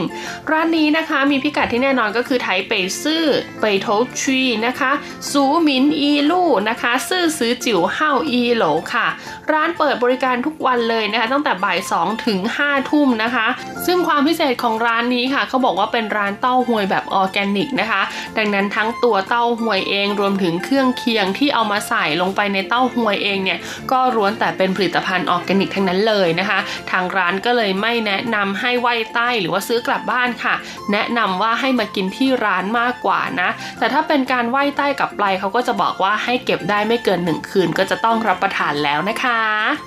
[0.51, 2.71] ร้านนี้นะคะมีพิกัดที่แน่นอนก็คือไทเป
[3.03, 3.25] ซื่อ
[3.61, 3.87] ไปโถ
[4.21, 4.91] ชีนะคะ
[5.31, 9.07] ซูมินอีลู่นะคะ ซื่อซื้อจิ๋วห้าอีโหลค่ะ
[9.53, 13.47] ร้านเปิดบริการทุกวันเลยนะคะ ตั้งแต่บ่าย2ถึง5ทุ่มนะคะ
[13.85, 18.01] ซึ่งความพิเศษของร้านนี้ค่ะเขาบอกว่าเป็นร้านเต้าหวยแบบออร์แกนิกนะคะ
[18.37, 23.59] ดังนั้นทั้งตัวเต้าหวยเองรวมถึงเครื่องเคียงที่เอามาใส่ลงไปในเต้าหวยเองเนี่ย
[23.91, 26.59] ก็ล้วนแต่เป็นผลิตภัณฑ์ออร์แกนิกทั้งนั้นเลยนะคะ
[26.91, 30.55] ทางร้านก็เลยไม่แนะนำให้ 外帶 หรือว่าซื้อกลับบ้านค่ะ
[30.91, 39.77] แนะนำว่าให้มากินที่ร้านมากกว่านะ แต่ถ้าเป็นการไหว้ใต้กับปลายเขาก็จะบอกว่าให้เก็บได้ไม่เกินหนึ่งคืนก็จะต้องรับประทานแล้วนะคะ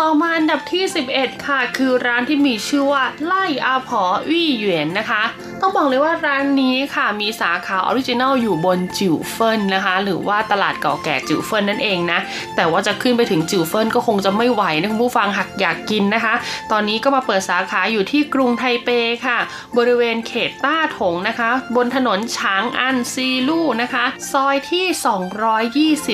[0.00, 0.84] ต่อมาอันดับที่
[1.14, 5.22] 11 ค่ะ คือร้านที่มีชื่อว่าไล่อาผอวี่เหวียนนะคะ
[5.60, 12.20] ต้องบอกเลยว่าร้านนี้ค่ะมีสาขา original อยู่บนจิวเฟินนะคะ หรือว่าตลาดเก่าแก่จิวเฟินนั่นเองนะ
[12.56, 16.34] แต่ว่าจะขึ้นไปถึงจิวเฟินก็คงจะไม่ไหวนะคุณผู้ฟังหากอยากกินนะคะ
[16.72, 18.88] ตอนนี้ก็มาเปิดสาขาอยู่ที่กรุงไทเป
[19.26, 19.38] ค่ะ
[19.76, 24.86] บริเวณเขตต้าถงนะคะ บนถนนช้างอันซีลู่นะคะ ซอยที่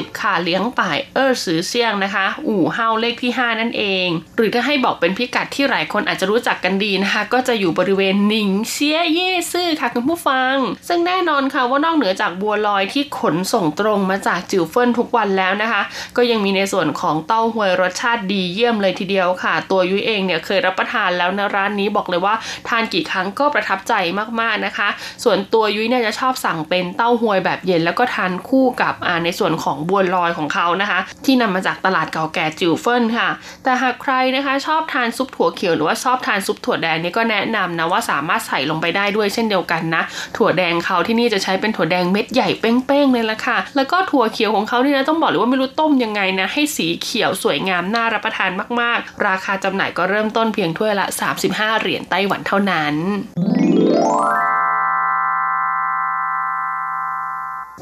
[0.06, 10.54] 220 ค่ะเลี้ยงป่ายเออสือเซียงนะคะ อู่เฮาเลขที่ 5 นั่นเอง หรือถ้าให้บอกเป็นพิกัดที่หลายคนอาจจะรู้จักกันดีนะคะ ก็จะอยู่บริเวณหนิงเซียเย่ซื่อค่ะคุณผู้ฟัง
[10.88, 15.82] ซึ่งแน่นอนค่ะว่านอกเหนือจากบัวลอยที่ขนส่งตรงมาจากจิวเฟินทุกวันแล้วนะคะ
[16.16, 22.34] ก็ยังมีในส่วนของเต้าหวยรสชาติดีเยี่ยมเลยทีเดียวค่ะ ตัวยุ้ยเองเนี่ยเคยรับประทานแล้วนะร้านนี้บอกเลยว่า
[22.68, 23.92] ทานกี่ครั้งก็ประทับใจ
[24.40, 24.88] มากๆนะคะ
[25.24, 28.94] ส่วนตัวยุ้ยเนี่ยจะชอบสั่งเป็นเต้าหวยแบบเย็นแล้วก็ทานคู่กับ
[29.24, 33.28] ในส่วนของบัวลอยของเขานะคะ ที่นำมาจากตลาดเก่าแก่จิวเฟินค่ะ
[33.64, 40.02] แต่หากใครนะคะชอบทานซุปถั่วเขียวหรือว่าชอบทานซุปถั่วแดงนี่ก็แนะนำนะว่าสามารถใส่ลงไปได้ด้วยเช่นเดียวกันนะ
[40.36, 48.50] ถั่วแดงเขาที่นี่จะใช้เป็นถั่วแดงเม็ดใหญ่เป้งๆเลยละค่ะ แล้วก็ถั่วเขียวของเขาเนี่ยนะต้องบอกเลยว่าไม่รู้ต้มยังไงนะให้สีเขียวสวยงามน่ารับประทาน
[48.80, 51.06] มากๆ ราคาจำหน่ายก็เริ่มต้นเพียงถ้วยละ
[51.44, 52.94] 35 เหรียญไต้หวันเท่านั้น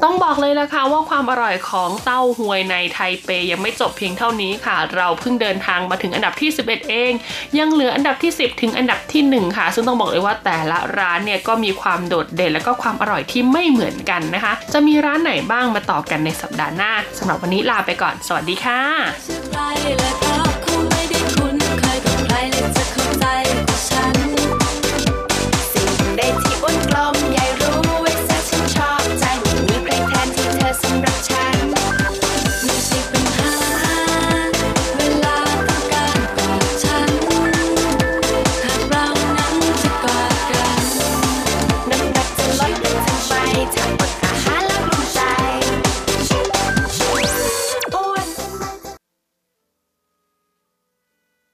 [0.03, 7.11] ต้องบอกเลยนะคะว่าความอร่อยของเต้าหวยในไทเปยังไม่จบเพียงเท่านี้ค่ะ เราเพิ่งเดินทางมาถึงอันดับที่ 11 เอง
[7.59, 18.81] ยังเหลืออันดับที่ 10 ถึงอันดับที่ 1 ค่ะ ซึ่งต้องบอกเลยว่าแต่ละร้านเนี่ยก็มีความโดดเด่นและก็ความอร่อยที่ไม่เหมือนกันนะคะ จะมีร้านไหนบ้างมาต่อกันในสัปดาห์หน้าสำหรับวันนี้ลาไปก่อน สวัสดีค่ะ